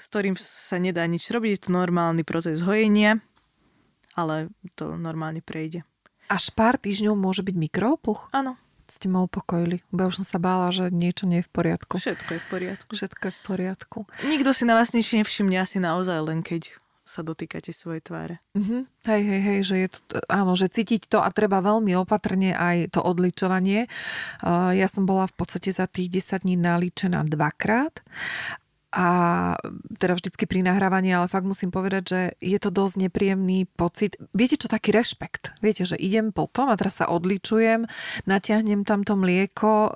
[0.00, 1.50] s ktorým sa nedá nič robiť.
[1.50, 3.22] Je to normálny proces hojenia,
[4.16, 5.86] ale to normálne prejde.
[6.30, 8.30] Až pár týždňov môže byť mikroopuch?
[8.30, 8.54] Áno.
[8.90, 9.86] Ste ma upokojili.
[9.94, 12.02] Bo už som sa bála, že niečo nie je v poriadku.
[12.02, 12.90] Všetko je v poriadku.
[12.90, 13.98] Všetko je v poriadku.
[14.26, 16.74] Nikto si na vás nič nevšimne asi naozaj len keď
[17.10, 18.38] sa dotýkate svojej tváre.
[18.54, 18.86] Uh-huh.
[19.02, 20.00] Hej, hej, hej, že je to,
[20.30, 23.90] áno, že cítiť to a treba veľmi opatrne aj to odličovanie.
[24.46, 27.98] Uh, ja som bola v podstate za tých 10 dní nalíčená dvakrát
[28.90, 29.06] a
[30.02, 34.18] teda vždycky pri nahrávaní, ale fakt musím povedať, že je to dosť nepríjemný pocit.
[34.34, 35.54] Viete čo, taký rešpekt.
[35.62, 37.86] Viete, že idem potom a teraz sa odličujem,
[38.26, 39.90] natiahnem tam to mlieko e,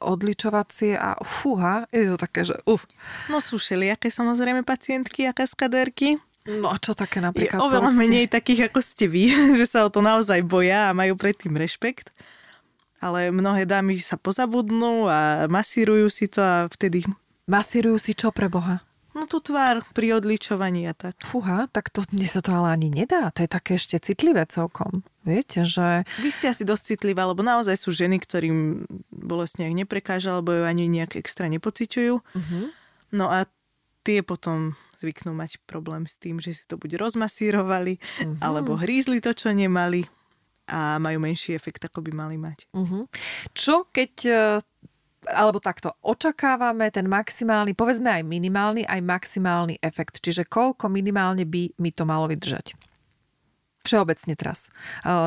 [0.00, 2.88] odličovacie a fúha, je to také, že uf.
[3.28, 6.16] No sú všelijaké samozrejme pacientky a kaskadérky.
[6.48, 7.60] No a čo také napríklad?
[7.60, 8.00] Je oveľa povedzte?
[8.00, 9.24] menej takých ako ste vy,
[9.60, 12.12] že sa o to naozaj boja a majú predtým rešpekt.
[13.00, 17.08] Ale mnohé dámy sa pozabudnú a masírujú si to a vtedy
[17.50, 18.86] Masírujú si čo pre Boha?
[19.10, 21.18] No tú tvár pri odličovaní a tak.
[21.26, 23.34] Fúha, tak to dnes sa to ale ani nedá.
[23.34, 25.02] To je také ešte citlivé celkom.
[25.26, 26.06] Viete, že...
[26.22, 30.62] Vy ste asi dosť citlivá, lebo naozaj sú ženy, ktorým bolesť nejak neprekáža, alebo ju
[30.62, 32.14] ani nejak extra nepociťujú.
[32.22, 32.64] Uh-huh.
[33.10, 33.50] No a
[34.06, 38.38] tie potom zvyknú mať problém s tým, že si to buď rozmasírovali, uh-huh.
[38.44, 40.04] alebo hrízli to, čo nemali
[40.70, 42.70] a majú menší efekt, ako by mali mať.
[42.76, 43.08] Uh-huh.
[43.56, 44.12] Čo keď
[45.20, 50.24] alebo takto, očakávame ten maximálny, povedzme aj minimálny, aj maximálny efekt.
[50.24, 52.72] Čiže koľko minimálne by mi to malo vydržať?
[53.84, 54.72] Všeobecne teraz,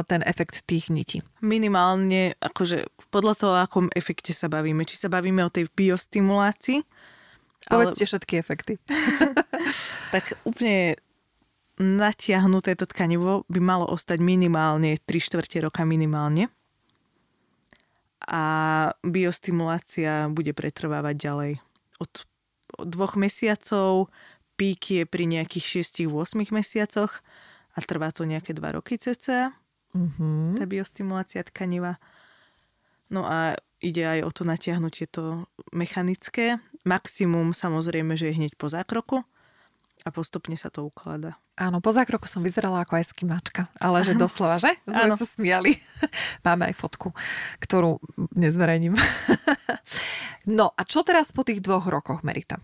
[0.10, 1.22] ten efekt tých nití.
[1.46, 4.82] Minimálne, akože podľa toho, o akom efekte sa bavíme.
[4.82, 6.82] Či sa bavíme o tej biostimulácii.
[7.68, 8.10] Povedzte ale...
[8.10, 8.74] všetky efekty.
[10.14, 11.00] tak úplne
[11.82, 16.54] natiahnuté to tkanivo by malo ostať minimálne 3 štvrte roka minimálne
[18.24, 18.44] a
[19.04, 21.52] biostimulácia bude pretrvávať ďalej.
[22.00, 22.12] Od,
[22.80, 24.08] od dvoch mesiacov
[24.56, 27.20] pík je pri nejakých 6-8 mesiacoch
[27.74, 29.52] a trvá to nejaké 2 roky cca,
[29.92, 30.62] mm-hmm.
[30.62, 32.00] tá biostimulácia tkaniva.
[33.12, 35.46] No a ide aj o to natiahnutie to
[35.76, 36.62] mechanické.
[36.84, 39.24] Maximum samozrejme, že je hneď po zákroku
[40.04, 41.40] a postupne sa to ukladá.
[41.56, 44.74] Áno, po zákroku som vyzerala ako eskimáčka, ale že doslova, že?
[44.84, 45.80] Sme sa smiali.
[46.48, 47.16] Máme aj fotku,
[47.62, 48.02] ktorú
[48.36, 48.98] nezverejním.
[50.58, 52.60] no a čo teraz po tých dvoch rokoch, Merita?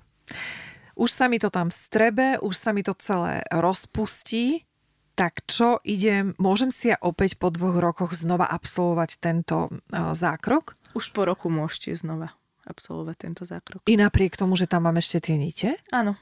[1.00, 4.68] Už sa mi to tam strebe, už sa mi to celé rozpustí,
[5.16, 10.76] tak čo idem, môžem si ja opäť po dvoch rokoch znova absolvovať tento uh, zákrok?
[10.96, 12.39] Už po roku môžete znova
[12.70, 13.84] absolvovať tento zákrok.
[13.90, 15.76] I napriek tomu, že tam mám ešte tie nite?
[15.90, 16.16] Áno.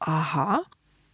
[0.00, 0.64] Aha,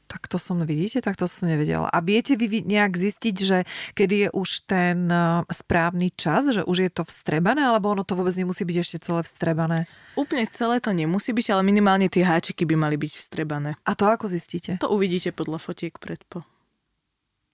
[0.07, 1.91] tak to som, vidíte, tak to som nevedela.
[1.91, 3.59] A viete vy nejak zistiť, že
[3.99, 8.15] kedy je už ten e, správny čas, že už je to vstrebané, alebo ono to
[8.15, 9.91] vôbec nemusí byť ešte celé vstrebané?
[10.15, 13.75] Úplne celé to nemusí byť, ale minimálne tie háčiky by mali byť vstrebané.
[13.83, 14.79] A to ako zistíte?
[14.79, 16.47] To uvidíte podľa fotiek predpo.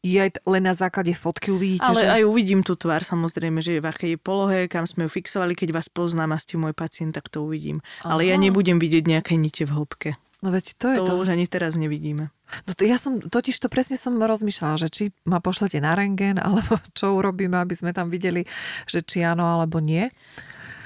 [0.03, 2.11] Je aj len na základe fotky uvidíte, Ale že...
[2.11, 5.55] aj uvidím tú tvár, samozrejme, že v akej polohe, kam sme ju fixovali.
[5.55, 7.79] Keď vás poznám a ste môj pacient, tak to uvidím.
[8.03, 8.19] Aha.
[8.19, 10.11] Ale ja nebudem vidieť nejaké nite v hĺbke.
[10.43, 11.07] No veď to je to.
[11.07, 12.35] To už ani teraz nevidíme.
[12.67, 16.43] No to ja som, totiž to presne som rozmýšľala, že či ma pošlete na rengen,
[16.43, 18.43] alebo čo urobíme, aby sme tam videli,
[18.91, 20.11] že či áno, alebo nie.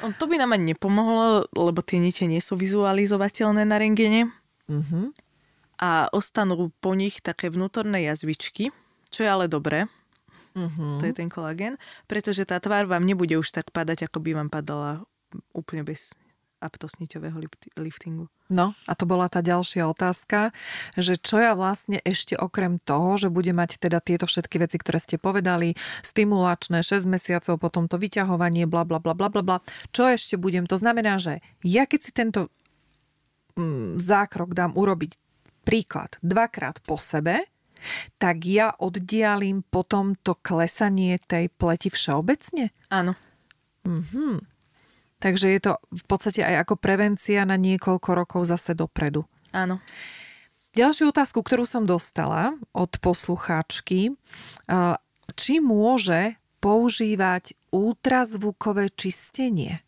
[0.04, 4.28] No, to by nám ani nepomohlo, lebo tie nite nie sú vizualizovateľné na rengene.
[4.68, 5.16] Uh-huh.
[5.80, 8.76] A ostanú po nich také vnútorné jazvičky,
[9.10, 9.86] čo je ale dobré.
[10.56, 10.96] Uh-huh.
[11.00, 11.76] To je ten kolagén,
[12.08, 15.04] pretože tá tvár vám nebude už tak padať, ako by vám padala
[15.52, 16.16] úplne bez
[16.64, 17.36] aptosniťového
[17.76, 18.32] liftingu.
[18.48, 20.54] No a to bola tá ďalšia otázka,
[20.96, 24.96] že čo ja vlastne ešte okrem toho, že bude mať teda tieto všetky veci, ktoré
[25.02, 29.58] ste povedali, stimulačné 6 mesiacov, potom to vyťahovanie, bla bla bla bla bla
[29.92, 30.64] čo ešte budem?
[30.70, 32.48] To znamená, že ja keď si tento
[33.58, 35.18] mm, zákrok dám urobiť
[35.66, 37.42] príklad dvakrát po sebe,
[38.20, 42.70] tak ja oddialím potom to klesanie tej pleti všeobecne?
[42.92, 43.14] Áno.
[43.86, 44.42] Mhm.
[45.16, 49.24] Takže je to v podstate aj ako prevencia na niekoľko rokov zase dopredu.
[49.56, 49.80] Áno.
[50.76, 54.12] Ďalšiu otázku, ktorú som dostala od poslucháčky,
[55.32, 59.85] či môže používať ultrazvukové čistenie?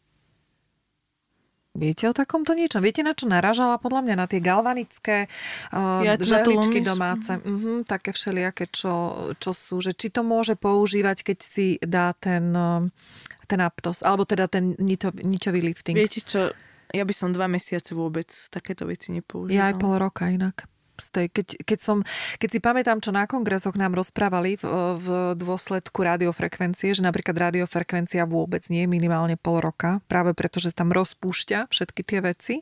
[1.78, 2.82] Viete o takomto niečom?
[2.82, 3.78] Viete, na čo naražala?
[3.78, 5.30] Podľa mňa na tie galvanické
[5.70, 7.38] uh, Ja žehličky domáce.
[7.38, 8.92] Uh-huh, také všelijaké, čo,
[9.38, 9.78] čo sú.
[9.78, 12.82] Že či to môže používať, keď si dá ten, uh,
[13.46, 15.94] ten aptos, alebo teda ten nito, niťový lifting.
[15.94, 16.50] Viete čo,
[16.90, 19.54] ja by som dva mesiace vôbec takéto veci nepoužívala.
[19.54, 20.66] Ja aj pol roka inak.
[20.98, 21.96] Tej, keď, keď, som,
[22.42, 24.64] keď si pamätám, čo na kongresoch nám rozprávali v,
[24.98, 25.06] v
[25.38, 30.90] dôsledku radiofrekvencie, že napríklad radiofrekvencia vôbec nie je minimálne pol roka, práve preto, že tam
[30.90, 32.54] rozpúšťa všetky tie veci.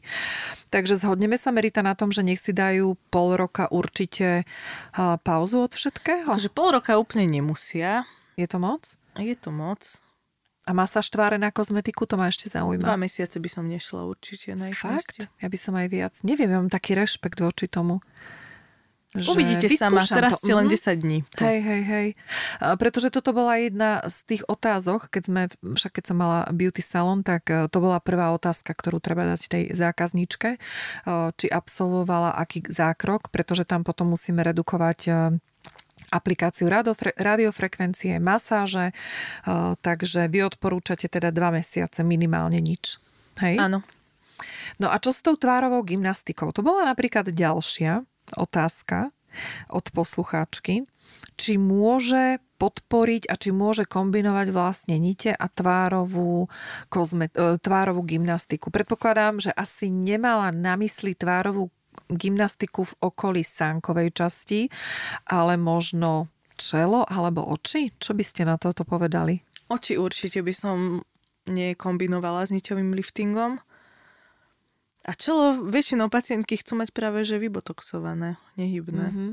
[0.68, 4.44] Takže zhodneme sa, Merita, na tom, že nech si dajú pol roka určite
[5.24, 6.28] pauzu od všetkého.
[6.28, 8.04] Takže pol roka úplne nemusia.
[8.36, 8.94] Je to moc?
[9.16, 10.05] Je to moc.
[10.66, 12.98] A masáž tváre na kozmetiku, to ma ešte Dva zaujíma.
[12.98, 15.14] mesiace by som nešla určite na ich Fakt?
[15.14, 15.30] mieste.
[15.38, 16.14] Ja by som aj viac.
[16.20, 18.02] Neviem, ja mám taký rešpekt voči tomu.
[19.14, 20.72] že Uvidíte sama, teraz ste len Mhm.
[20.74, 21.18] 10 dní.
[21.38, 22.06] Hej, hej, hej.
[22.60, 25.42] A Pretože toto bola jedna z tých otázok, keď sme,
[25.72, 29.40] však keď som mala beauty salon, tak e, to bola prvá otázka, ktorú treba dať
[29.48, 30.58] tej zákazničke, e,
[31.32, 35.10] či absolvovala aký zákrok, pretože tam potom musíme redukovať e,
[36.10, 38.94] aplikáciu radiofre- radiofrekvencie, masáže, e,
[39.80, 43.02] takže vy odporúčate teda dva mesiace, minimálne nič.
[43.42, 43.58] Hej?
[43.58, 43.80] Áno.
[44.76, 46.52] No a čo s tou tvárovou gymnastikou?
[46.52, 48.04] To bola napríklad ďalšia
[48.36, 49.10] otázka
[49.72, 50.88] od poslucháčky.
[51.36, 56.48] Či môže podporiť a či môže kombinovať vlastne nite a tvárovú,
[56.88, 58.72] kozme, e, tvárovú gymnastiku.
[58.72, 61.68] Predpokladám, že asi nemala na mysli tvárovú
[62.08, 64.60] gymnastiku v okolí sánkovej časti,
[65.26, 67.92] ale možno čelo alebo oči?
[67.96, 69.40] Čo by ste na toto povedali?
[69.66, 71.02] Oči určite by som
[71.46, 73.58] nekombinovala s niťovým liftingom.
[75.06, 79.06] A čelo väčšinou pacientky chcú mať práve že vybotoxované, nehybné.
[79.14, 79.28] Mhm.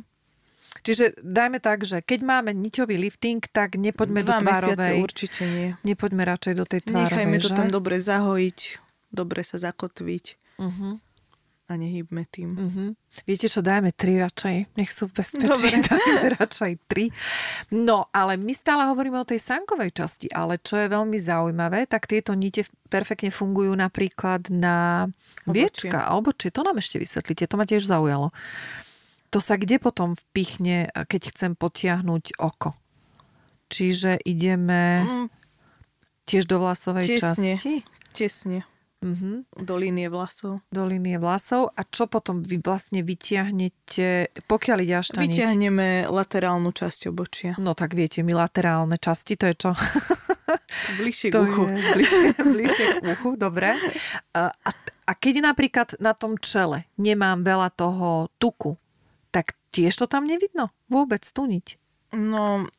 [0.84, 5.06] Čiže dajme tak, že keď máme niťový lifting, tak nepoďme Dva do tvárovej.
[5.06, 5.70] určite nie.
[5.86, 7.56] Nepoďme radšej do tej tvárovej, Nechajme to že?
[7.56, 8.60] tam dobre zahojiť,
[9.14, 11.02] dobre sa zakotviť Uh-huh,
[11.64, 12.50] a nehybme tým.
[12.54, 12.90] uh-huh.
[13.24, 14.76] Viete čo, dajme tri radšej.
[14.76, 15.48] Nech sú v bezpečí.
[15.48, 15.80] Dobre.
[15.88, 17.08] Dajme radšej tri.
[17.72, 22.06] No, ale my stále hovoríme o tej sankovej časti, ale čo je veľmi zaujímavé, tak
[22.06, 25.08] tieto nite perfektne fungujú napríklad na
[25.48, 26.52] viečka a obočie.
[26.52, 28.36] To nám ešte vysvetlíte, to ma tiež zaujalo.
[29.32, 32.76] To sa kde potom vpichne, keď chcem potiahnuť oko?
[33.68, 35.28] Čiže ideme Mm,
[36.26, 37.58] tiež do vlasovej Tesne.
[37.58, 37.74] časti?
[38.14, 38.62] tesne
[39.04, 39.52] Mhm.
[39.68, 40.64] do línie vlasov.
[40.72, 45.36] do línie vlasov a čo potom vy vlastne vyťahnete, pokiaľ ide až tá niť?
[45.36, 47.52] Vyťahneme laterálnu časť obočia.
[47.60, 49.72] No tak viete, my laterálne časti, to je čo?
[51.04, 51.64] Bližšie k uchu.
[51.68, 53.76] je bližšie, bližšie k uchu, dobre.
[54.32, 54.70] A, a,
[55.04, 58.80] a keď napríklad na tom čele nemám veľa toho tuku,
[59.36, 60.72] tak tiež to tam nevidno?
[60.88, 61.76] Vôbec tú niť?
[62.16, 62.70] No,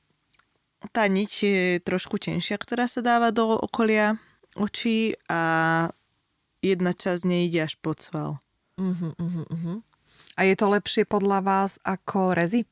[0.95, 4.16] tá niť je trošku tenšia, ktorá sa dáva do okolia
[4.55, 5.91] očí a
[6.65, 8.41] jedna časť nejde až pod sval.
[8.81, 9.79] Uh-huh, uh-huh, uh-huh.
[10.35, 12.65] A je to lepšie podľa vás ako rezy?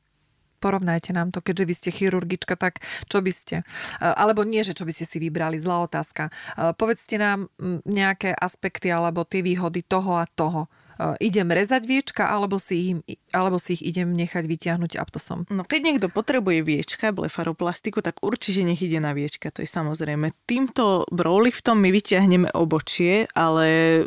[0.59, 2.79] Porovnajte nám to, keďže vy ste chirurgička, tak
[3.11, 3.67] čo by ste?
[3.99, 6.31] E, Alebo nie, že čo by ste si vybrali, zlá otázka.
[6.31, 7.51] E, Povedzte nám
[7.83, 10.71] nejaké aspekty alebo tie výhody toho a toho.
[10.99, 15.45] E, Idem rezať viečka, alebo si, ich, alebo si ich idem nechať vyťahnuť aptosom.
[15.49, 20.31] No keď niekto potrebuje viečka, blefaroplastiku, tak určite nech ide na viečka, to je samozrejme.
[20.45, 24.05] Týmto browliftom my vyťahneme obočie, ale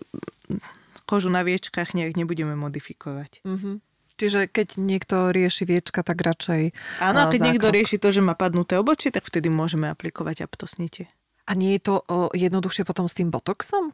[1.06, 3.46] kožu na viečkách nejak nebudeme modifikovať.
[3.46, 3.70] Mhm.
[4.16, 6.72] Čiže keď niekto rieši viečka, tak radšej
[7.04, 7.76] Áno, e, keď niekto zákrok.
[7.76, 11.12] rieši to, že má padnuté obočie, tak vtedy môžeme aplikovať aptosnite.
[11.44, 13.92] A nie je to e, jednoduchšie potom s tým botoxom?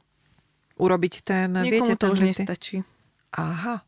[0.82, 2.46] Urobiť ten, Niekomu viete, to ten už lifting?
[2.46, 2.76] nestačí.
[3.38, 3.86] Aha.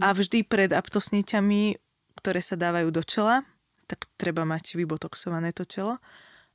[0.00, 1.76] A vždy pred aptosniťami,
[2.16, 3.44] ktoré sa dávajú do čela,
[3.84, 6.00] tak treba mať vybotoxované to čelo,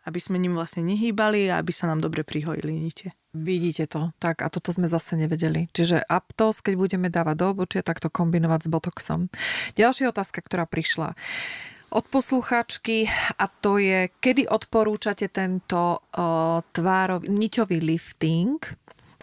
[0.09, 3.13] aby sme ním vlastne nehýbali a aby sa nám dobre prihojili nite.
[3.35, 4.01] Vidíte to.
[4.17, 5.67] Tak a toto sme zase nevedeli.
[5.75, 9.27] Čiže Aptos, keď budeme dávať do obočia, tak to kombinovať s Botoxom.
[9.75, 11.13] Ďalšia otázka, ktorá prišla
[11.95, 13.07] od poslucháčky
[13.39, 18.59] a to je, kedy odporúčate tento uh, tvárov, niťový lifting?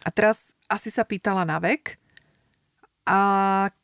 [0.02, 1.98] A teraz asi sa pýtala na vek.
[3.02, 3.20] A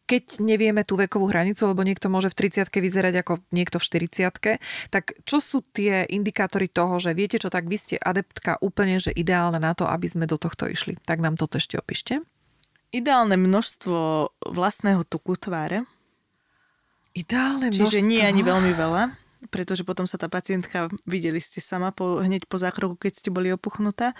[0.09, 4.63] keď nevieme tú vekovú hranicu, lebo niekto môže v 30 vyzerať ako niekto v 40
[4.95, 9.13] tak čo sú tie indikátory toho, že viete čo, tak vy ste adeptka úplne, že
[9.13, 10.97] ideálne na to, aby sme do tohto išli.
[11.03, 12.23] Tak nám toto ešte opíšte.
[12.89, 15.85] Ideálne množstvo vlastného tuku tváre,
[17.19, 18.09] Ideálne čiže množstvo.
[18.09, 19.03] nie ani veľmi veľa,
[19.51, 23.55] pretože potom sa tá pacientka, videli ste sama po, hneď po zákroku, keď ste boli
[23.55, 24.13] opuchnutá,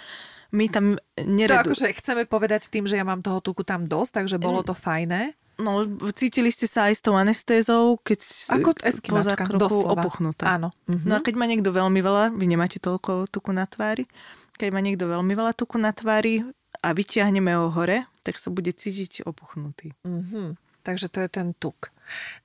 [0.55, 1.75] my tam To neredu...
[1.75, 5.35] akože chceme povedať tým, že ja mám toho tuku tam dosť, takže bolo to fajné.
[5.59, 5.83] No,
[6.15, 8.23] cítili ste sa aj s tou anestézou, keď
[8.63, 10.07] Ako po zákroku doslova.
[10.07, 10.55] opuchnutá.
[10.55, 10.71] Áno.
[10.87, 11.03] Mhm.
[11.11, 14.07] No a keď má niekto veľmi veľa, vy nemáte toľko tuku na tvári,
[14.55, 16.47] keď má niekto veľmi veľa tuku na tvári
[16.79, 19.99] a vyťahneme ho hore, tak sa bude cítiť opuchnutý.
[20.07, 20.68] Mm-hmm.
[20.89, 21.93] Takže to je ten tuk.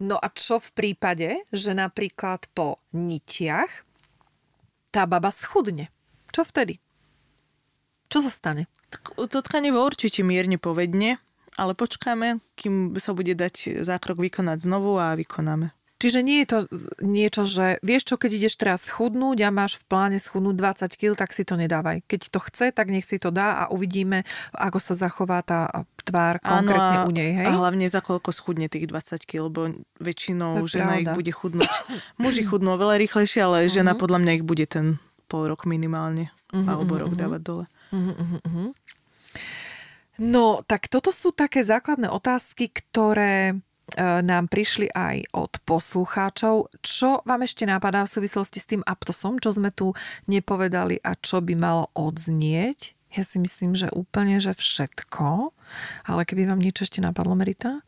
[0.03, 3.87] No a čo v prípade, že napríklad po nitiach
[4.91, 5.87] tá baba schudne?
[6.35, 6.83] Čo vtedy?
[8.11, 8.67] Čo sa stane?
[8.91, 11.23] Tak to tkanivo určite mierne povedne,
[11.55, 15.71] ale počkáme, kým sa bude dať zákrok vykonať znovu a vykonáme.
[16.03, 16.59] Čiže nie je to
[16.99, 21.15] niečo, že vieš čo, keď ideš teraz schudnúť a máš v pláne schudnúť 20 kg,
[21.15, 22.03] tak si to nedávaj.
[22.11, 25.71] Keď to chce, tak nech si to dá a uvidíme, ako sa zachová tá
[26.03, 27.31] tvár konkrétne Áno, u nej.
[27.31, 27.47] Hej?
[27.47, 29.59] A hlavne za koľko schudne tých 20 kg, lebo
[30.03, 31.15] väčšinou žena ich pravda.
[31.15, 31.71] bude chudnúť.
[32.19, 34.99] Muži chudnú veľa rýchlejšie, ale žena podľa mňa ich bude ten
[35.31, 36.35] pol rok minimálne.
[36.51, 37.19] Mhm, alebo rok mhm.
[37.23, 37.65] dávať dole.
[37.95, 38.65] Mhm, mhm.
[40.19, 43.57] No, tak toto sú také základné otázky, ktoré
[43.99, 46.69] nám prišli aj od poslucháčov.
[46.81, 49.93] Čo vám ešte napadá v súvislosti s tým aptosom, čo sme tu
[50.25, 52.97] nepovedali a čo by malo odznieť?
[53.13, 55.53] Ja si myslím, že úplne, že všetko.
[56.09, 57.85] Ale keby vám niečo ešte napadlo, Merita?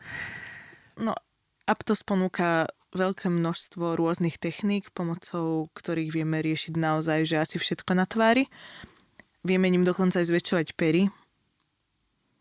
[1.02, 1.18] No,
[1.66, 8.06] Aptos ponúka veľké množstvo rôznych techník, pomocou ktorých vieme riešiť naozaj, že asi všetko na
[8.08, 8.48] tvári.
[9.42, 11.10] Vieme ním dokonca aj zväčšovať pery,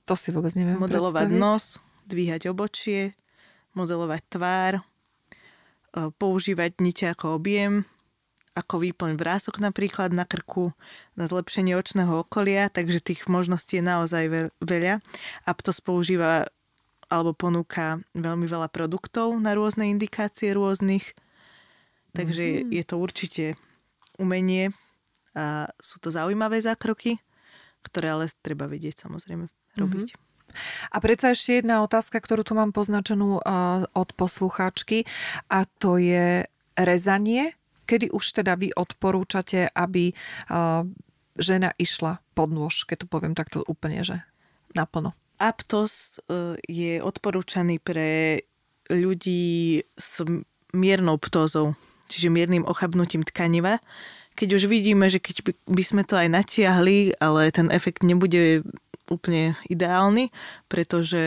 [0.04, 1.40] To si vôbec neviem modelovať predstaviť.
[1.40, 3.16] nos, dvíhať obočie,
[3.74, 4.82] modelovať tvár, e,
[6.18, 7.86] používať nite ako objem,
[8.54, 10.70] ako výplň vrások napríklad na krku,
[11.18, 15.02] na zlepšenie očného okolia, takže tých možností je naozaj ve- veľa.
[15.42, 16.46] Aptos používa
[17.10, 21.12] alebo ponúka veľmi veľa produktov na rôzne indikácie rôznych,
[22.14, 23.44] takže je to určite
[24.18, 24.70] umenie
[25.34, 27.18] a sú to zaujímavé zákroky,
[27.82, 30.14] ktoré ale treba vedieť samozrejme robiť.
[30.90, 35.04] A predsa ešte jedna otázka, ktorú tu mám poznačenú uh, od poslucháčky
[35.50, 37.54] a to je rezanie.
[37.84, 40.16] Kedy už teda vy odporúčate, aby
[40.48, 40.88] uh,
[41.38, 44.22] žena išla pod nôž, keď to poviem takto úplne, že
[44.74, 45.14] naplno.
[45.38, 48.42] Aptos e, je odporúčaný pre
[48.90, 50.22] ľudí s
[50.74, 51.74] miernou ptózou,
[52.10, 53.82] čiže miernym ochabnutím tkaniva.
[54.34, 58.66] Keď už vidíme, že keď by sme to aj natiahli, ale ten efekt nebude
[59.10, 60.32] úplne ideálny,
[60.66, 61.20] pretože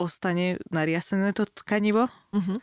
[0.00, 2.58] ostane nariasené to tkanivo, Uh-huh.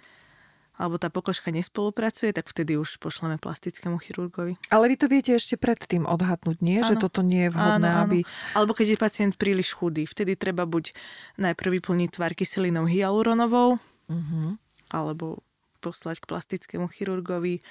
[0.79, 4.55] alebo tá pokožka nespolupracuje, tak vtedy už pošleme plastickému chirurgovi.
[4.73, 6.79] Ale vy to viete ešte predtým odhadnúť, nie?
[6.81, 7.03] Že Áno.
[7.03, 8.03] toto nie je vhodné, Áno, áno.
[8.07, 8.17] aby...
[8.55, 10.91] Alebo keď je pacient príliš chudý, vtedy treba buď
[11.37, 13.77] najprv vyplniť tvár kyselinou hyaluronovou,
[14.09, 14.57] Uh-huh.
[14.89, 15.45] alebo
[15.79, 17.61] poslať k plastickému chirurgovi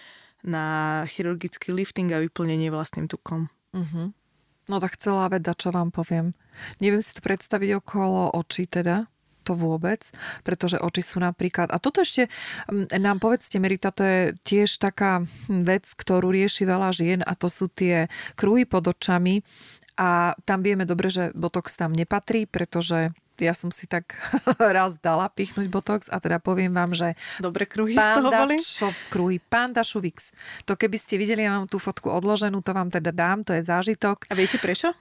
[0.47, 3.51] na chirurgický lifting a vyplnenie vlastným tukom.
[3.75, 4.15] Uh-huh.
[4.69, 6.37] No tak celá veda, čo vám poviem.
[6.79, 9.09] Neviem si to predstaviť okolo očí teda,
[9.49, 10.05] to vôbec,
[10.45, 11.73] pretože oči sú napríklad...
[11.73, 12.29] A toto ešte
[12.93, 17.49] nám povedzte, Merita, to je tiež taká hm, vec, ktorú rieši veľa žien a to
[17.49, 19.41] sú tie kruhy pod očami
[19.97, 24.19] a tam vieme dobre, že botox tam nepatrí, pretože ja som si tak
[24.59, 28.57] raz dala pichnúť botox a teda poviem vám, že Dobre kruhy z toho Panda boli?
[28.61, 30.35] Shop Kruhy, Panda Šuvix.
[30.67, 33.63] To keby ste videli, ja mám tú fotku odloženú, to vám teda dám, to je
[33.65, 34.29] zážitok.
[34.29, 34.93] A viete prečo?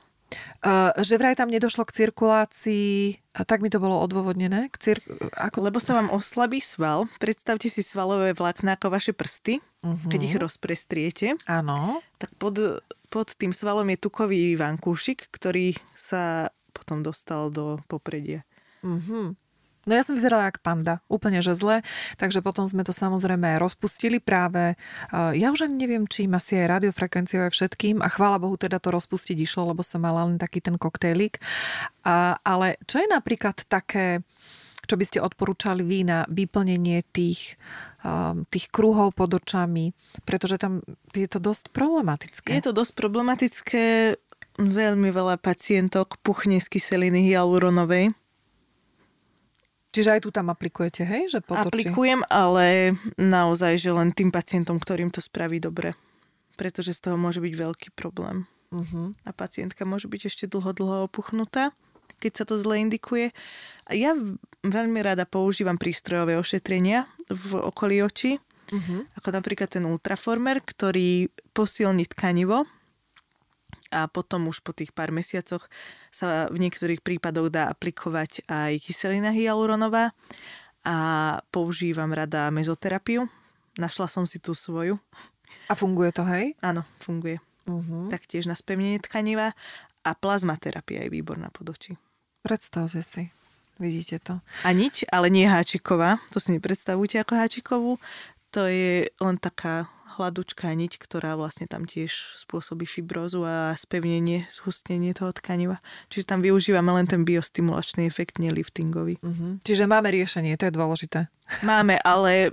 [0.60, 4.68] Uh, že vraj tam nedošlo k cirkulácii, a tak mi to bolo odôvodnené.
[4.74, 5.06] K cir-
[5.38, 5.64] ako...
[5.64, 7.08] Lebo sa vám oslabí sval.
[7.22, 9.64] Predstavte si svalové vlákna ako vaše prsty.
[9.86, 10.10] Uh-huh.
[10.10, 12.02] Keď ich rozprestriete, Áno.
[12.20, 16.52] tak pod, pod tým svalom je tukový vankúšik, ktorý sa
[16.88, 18.48] potom dostal do popredia.
[18.80, 19.36] Uh-huh.
[19.84, 21.84] No ja som vyzerala jak panda, úplne že zle,
[22.16, 24.80] takže potom sme to samozrejme rozpustili práve.
[25.12, 28.80] Uh, ja už ani neviem, čím asi aj radiofrekvenciou aj všetkým a chvála Bohu teda
[28.80, 31.44] to rozpustiť išlo, lebo som mala len taký ten koktejlik.
[32.08, 34.24] A, ale čo je napríklad také,
[34.88, 37.56] čo by ste odporúčali vy na vyplnenie tých,
[38.04, 39.96] um, tých kruhov pod očami,
[40.28, 40.84] pretože tam
[41.16, 42.60] je to dosť problematické.
[42.60, 43.84] Je to dosť problematické.
[44.58, 48.10] Veľmi veľa pacientok puchne z kyseliny hyaluronovej.
[49.94, 51.30] Čiže aj tu tam aplikujete, hej?
[51.30, 51.70] Že potočí.
[51.70, 55.94] Aplikujem, ale naozaj, že len tým pacientom, ktorým to spraví dobre.
[56.58, 58.50] Pretože z toho môže byť veľký problém.
[58.74, 59.14] Uh-huh.
[59.26, 61.72] A pacientka môže byť ešte dlho, dlho opuchnutá,
[62.18, 63.30] keď sa to zle indikuje.
[63.86, 64.18] A ja
[64.66, 69.08] veľmi rada používam prístrojové ošetrenia v okolí očí, Uh-huh.
[69.16, 72.68] ako napríklad ten Ultraformer, ktorý posilní tkanivo
[73.92, 75.68] a potom už po tých pár mesiacoch
[76.12, 80.12] sa v niektorých prípadoch dá aplikovať aj kyselina hyaluronová
[80.88, 80.96] a
[81.52, 83.28] používam rada mezoterapiu.
[83.78, 84.98] Našla som si tú svoju.
[85.68, 86.56] A funguje to, hej?
[86.64, 87.44] Áno, funguje.
[87.68, 88.08] Uh-huh.
[88.08, 89.52] Taktiež na spevnenie tkaniva
[90.08, 92.00] a plazmaterapia je výborná pod oči.
[92.40, 93.28] Predstavte si.
[93.78, 94.40] Vidíte to.
[94.66, 96.18] A niť, ale nie háčiková.
[96.34, 97.92] To si nepredstavujte ako háčikovú.
[98.56, 105.14] To je len taká hladučká niť, ktorá vlastne tam tiež spôsobí fibrózu a spevnenie, zhustnenie
[105.14, 105.78] toho tkaniva.
[106.10, 109.22] Čiže tam využívame len ten biostimulačný efekt, neliftingový.
[109.22, 109.62] Uh-huh.
[109.62, 111.20] Čiže máme riešenie, to je dôležité.
[111.62, 112.52] Máme, ale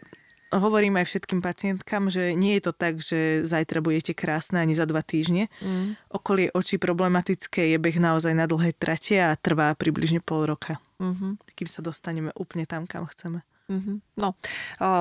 [0.54, 4.86] hovorím aj všetkým pacientkám, že nie je to tak, že zajtra budete krásne ani za
[4.86, 5.50] dva týždne.
[5.58, 5.98] Mm.
[6.14, 10.78] Okolie očí problematické je beh naozaj na dlhé trate a trvá približne pol roka.
[11.02, 11.58] Mm-hmm.
[11.58, 13.42] Kým sa dostaneme úplne tam, kam chceme.
[13.64, 14.20] Mm-hmm.
[14.20, 14.36] No,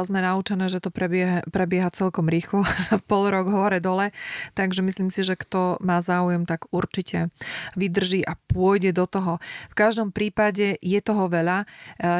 [0.07, 2.64] sme naučené, že to prebieha, prebieha celkom rýchlo,
[3.11, 4.16] pol rok hore dole,
[4.55, 7.28] takže myslím si, že kto má záujem, tak určite
[7.76, 9.43] vydrží a pôjde do toho.
[9.68, 11.68] V každom prípade je toho veľa.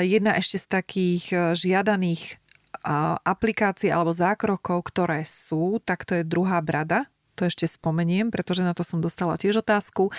[0.04, 1.24] Jedna ešte z takých
[1.56, 2.44] žiadaných
[3.24, 7.08] aplikácií alebo zákrokov, ktoré sú, tak to je druhá brada,
[7.40, 10.12] to ešte spomeniem, pretože na to som dostala tiež otázku.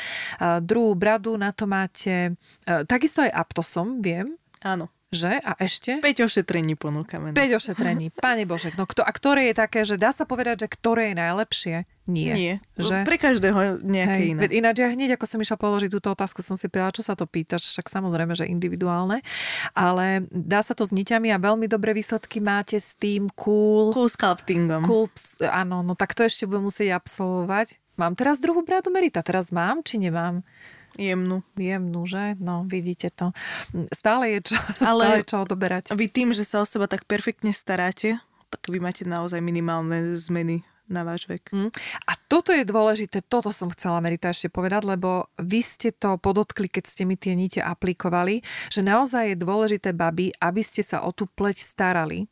[0.65, 2.33] Druhú bradu na to máte,
[2.89, 4.41] takisto aj Aptosom, viem.
[4.65, 5.41] Áno že?
[5.41, 6.01] A ešte?
[6.01, 7.33] 5 ošetrení ponúkame.
[7.33, 7.57] 5 no.
[7.59, 8.07] ošetrení.
[8.15, 11.17] Pane Bože, no kto, a ktoré je také, že dá sa povedať, že ktoré je
[11.19, 11.77] najlepšie?
[12.05, 12.33] Nie.
[12.37, 12.55] Nie.
[12.77, 13.09] Že?
[13.09, 14.41] Pre každého nejaké Hej, iné.
[14.53, 17.25] Ináč ja hneď, ako som išla položiť túto otázku, som si prijala, čo sa to
[17.25, 19.25] pýtaš, však samozrejme, že individuálne,
[19.73, 23.97] ale dá sa to s niťami a veľmi dobré výsledky máte s tým cool...
[23.97, 24.85] Cool sculptingom.
[24.85, 25.09] Cool,
[25.49, 27.81] áno, no tak to ešte budem musieť absolvovať.
[27.97, 30.45] Mám teraz druhú bradu Merita, teraz mám či nemám?
[30.97, 31.43] Jemnú.
[31.59, 32.39] Jemnú, že?
[32.39, 33.35] No, vidíte to.
[33.91, 34.57] Stále je čo,
[34.91, 35.85] Ale stále je čo odoberať.
[35.95, 38.19] Vy tým, že sa o seba tak perfektne staráte,
[38.51, 41.49] tak vy máte naozaj minimálne zmeny na váš vek.
[41.49, 41.71] Mm.
[42.05, 46.69] A toto je dôležité, toto som chcela Merita ešte povedať, lebo vy ste to podotkli,
[46.69, 51.11] keď ste mi tie nite aplikovali, že naozaj je dôležité, baby, aby ste sa o
[51.11, 52.29] tú pleť starali.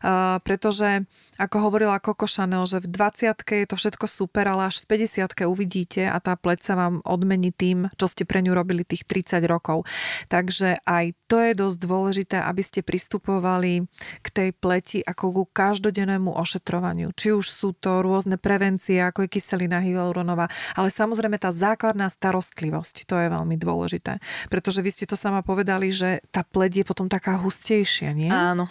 [0.00, 1.04] Uh, pretože,
[1.36, 5.46] ako hovorila Coco Chanel, že v 20 je to všetko super, ale až v 50
[5.46, 9.44] uvidíte a tá pleť sa vám odmení tým, čo ste pre ňu robili tých 30
[9.46, 9.84] rokov.
[10.32, 13.84] Takže aj to je dosť dôležité, aby ste pristupovali
[14.24, 17.12] k tej pleti ako ku každodennému ošetrovaniu.
[17.14, 23.06] Či už sú to rôzne prevencie, ako je kyselina hyaluronová, ale samozrejme tá základná starostlivosť,
[23.06, 24.18] to je veľmi dôležité.
[24.48, 28.30] Pretože vy ste to sama povedali, že tá pleť je potom taká hustejšia, nie?
[28.30, 28.68] Áno,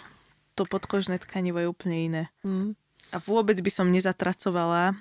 [0.54, 2.22] to podkožné tkanivo je úplne iné.
[2.46, 2.78] Mm.
[3.10, 4.94] A vôbec by som nezatracovala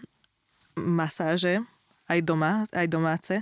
[0.73, 1.61] masáže,
[2.09, 3.35] aj doma, aj domáce.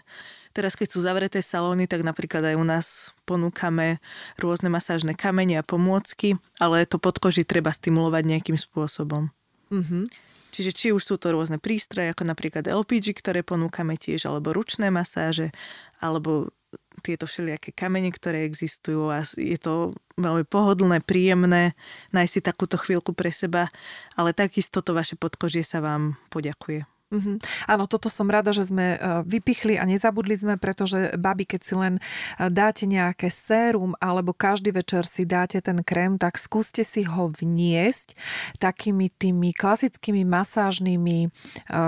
[0.52, 2.88] Teraz, keď sú zavreté salóny, tak napríklad aj u nás
[3.24, 4.04] ponúkame
[4.36, 9.32] rôzne masážne kamene a pomôcky, ale to podkoží treba stimulovať nejakým spôsobom.
[9.72, 10.04] Mm-hmm.
[10.52, 14.92] Čiže či už sú to rôzne prístroje, ako napríklad LPG, ktoré ponúkame tiež, alebo ručné
[14.92, 15.54] masáže,
[16.02, 16.52] alebo
[17.06, 21.78] tieto všelijaké kamene, ktoré existujú a je to veľmi pohodlné, príjemné
[22.12, 23.70] nájsť si takúto chvíľku pre seba,
[24.18, 26.97] ale takisto to vaše podkožie sa vám poďakuje.
[27.08, 27.36] Mm-hmm.
[27.72, 31.74] Áno, toto som rada, že sme e, vypichli a nezabudli sme, pretože babi, keď si
[31.80, 32.02] len e,
[32.52, 38.12] dáte nejaké sérum alebo každý večer si dáte ten krém, tak skúste si ho vniesť
[38.60, 41.30] takými tými klasickými masážnymi e,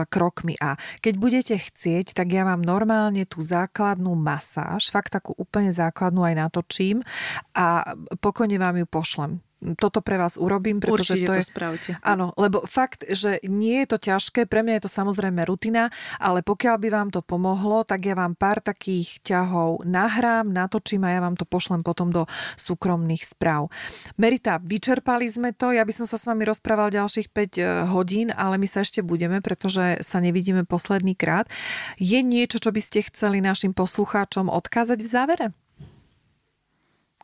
[0.07, 0.55] krokmi.
[0.63, 6.23] A keď budete chcieť, tak ja vám normálne tú základnú masáž, fakt takú úplne základnú
[6.23, 7.03] aj natočím
[7.51, 7.91] a
[8.23, 9.43] pokojne vám ju pošlem
[9.75, 11.43] toto pre vás urobím, pretože Určite to, to je...
[11.43, 11.91] spravte.
[11.99, 16.39] Áno, lebo fakt, že nie je to ťažké, pre mňa je to samozrejme rutina, ale
[16.39, 21.19] pokiaľ by vám to pomohlo, tak ja vám pár takých ťahov nahrám, natočím a ja
[21.19, 22.23] vám to pošlem potom do
[22.55, 23.67] súkromných správ.
[24.15, 28.31] Merita, vyčerpali sme to, ja by som sa s vami rozprával ďalších 5 e, hodín,
[28.31, 31.51] ale my sa ešte budeme, pretože sa nevidíme posledný krát.
[31.99, 35.45] Je niečo, čo by ste chceli našim poslucháčom odkázať v závere?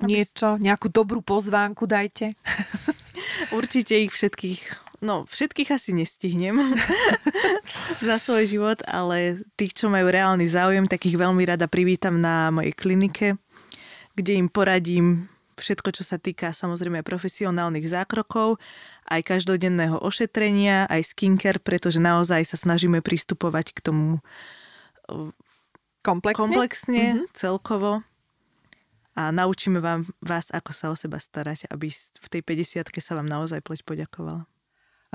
[0.03, 2.35] Niečo, nejakú dobrú pozvánku dajte.
[3.57, 6.55] Určite ich všetkých No, všetkých asi nestihnem
[8.07, 12.49] za svoj život, ale tých, čo majú reálny záujem, tak ich veľmi rada privítam na
[12.49, 13.35] mojej klinike,
[14.15, 15.27] kde im poradím
[15.59, 18.57] všetko, čo sa týka samozrejme profesionálnych zákrokov,
[19.07, 24.25] aj každodenného ošetrenia, aj skincare, pretože naozaj sa snažíme pristupovať k tomu
[26.01, 27.27] komplexne, komplexne mm-hmm.
[27.35, 28.01] celkovo
[29.15, 33.27] a naučíme vám, vás, ako sa o seba starať, aby v tej 50 sa vám
[33.27, 34.45] naozaj pleť poďakovala.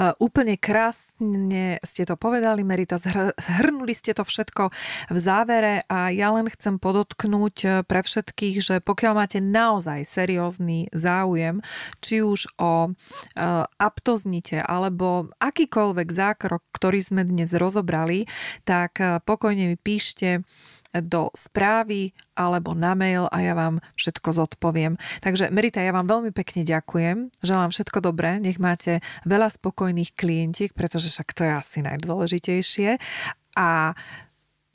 [0.01, 2.97] Úplne krásne ste to povedali, Merita,
[3.37, 4.73] zhrnuli ste to všetko
[5.13, 10.89] v závere a ja len chcem podotknúť e, pre všetkých, že pokiaľ máte naozaj seriózny
[10.97, 11.61] záujem,
[12.01, 18.25] či už o uh, aptoznite alebo akýkoľvek zákrok, ktorý sme dnes rozobrali,
[18.65, 20.47] tak uh, pokojne mi píšte
[20.99, 24.99] do správy alebo na mail a ja vám všetko zodpoviem.
[25.23, 27.31] Takže Merita, ja vám veľmi pekne ďakujem.
[27.47, 28.43] Želám všetko dobré.
[28.43, 32.99] Nech máte veľa spokojných klientiek, pretože však to je asi najdôležitejšie.
[33.55, 33.95] A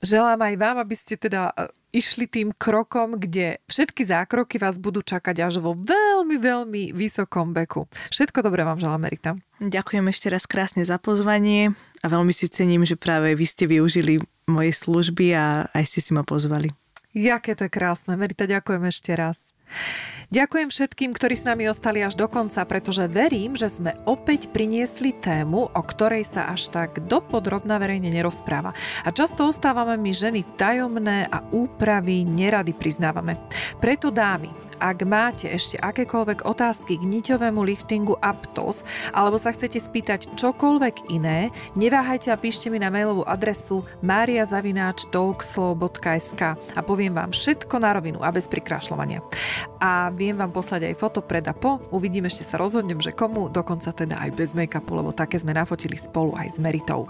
[0.05, 5.01] Želám aj vám, aby ste teda e, išli tým krokom, kde všetky zákroky vás budú
[5.01, 7.89] čakať až vo veľmi, veľmi vysokom veku.
[8.13, 9.34] Všetko dobré vám želám, Merita.
[9.63, 14.20] Ďakujem ešte raz krásne za pozvanie a veľmi si cením, že práve vy ste využili
[14.45, 16.69] moje služby a aj ste si ma pozvali.
[17.15, 18.13] Jaké to je krásne.
[18.19, 19.55] Merita, ďakujem ešte raz.
[20.34, 25.13] Ďakujem všetkým, ktorí s nami ostali až do konca, pretože verím, že sme opäť priniesli
[25.13, 28.74] tému, o ktorej sa až tak dopodrobná verejne nerozpráva.
[29.05, 33.38] A často ostávame my ženy tajomné a úpravy nerady priznávame.
[33.78, 34.49] Preto dámy,
[34.82, 38.84] ak máte ešte akékoľvek otázky k niťovému liftingu Aptos
[39.16, 46.41] alebo sa chcete spýtať čokoľvek iné, neváhajte a píšte mi na mailovú adresu mariazavináčtalkslow.sk
[46.76, 49.24] a poviem vám všetko na rovinu a bez prikrašľovania.
[49.80, 53.49] A viem vám poslať aj foto pred a po, uvidím, ešte sa rozhodnem, že komu,
[53.51, 57.07] dokonca teda aj bez make-upu, lebo také sme nafotili spolu aj s Meritou.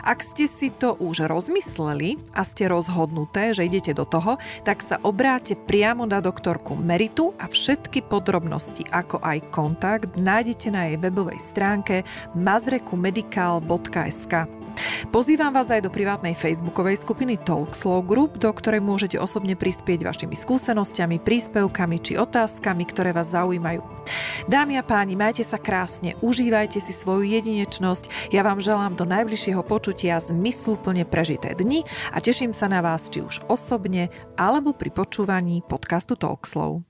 [0.00, 4.96] Ak ste si to už rozmysleli a ste rozhodnuté, že idete do toho, tak sa
[5.04, 11.40] obráte priamo na doktorku Meritu a všetky podrobnosti, ako aj kontakt, nájdete na jej webovej
[11.40, 14.59] stránke mazrekumedical.sk.
[15.10, 20.06] Pozývam vás aj do privátnej facebookovej skupiny Talk Slow Group, do ktorej môžete osobne prispieť
[20.06, 23.82] vašimi skúsenosťami, príspevkami či otázkami, ktoré vás zaujímajú.
[24.46, 28.32] Dámy a páni, majte sa krásne, užívajte si svoju jedinečnosť.
[28.34, 33.24] Ja vám želám do najbližšieho počutia zmysluplne prežité dni a teším sa na vás či
[33.24, 36.89] už osobne alebo pri počúvaní podcastu Talk Slow.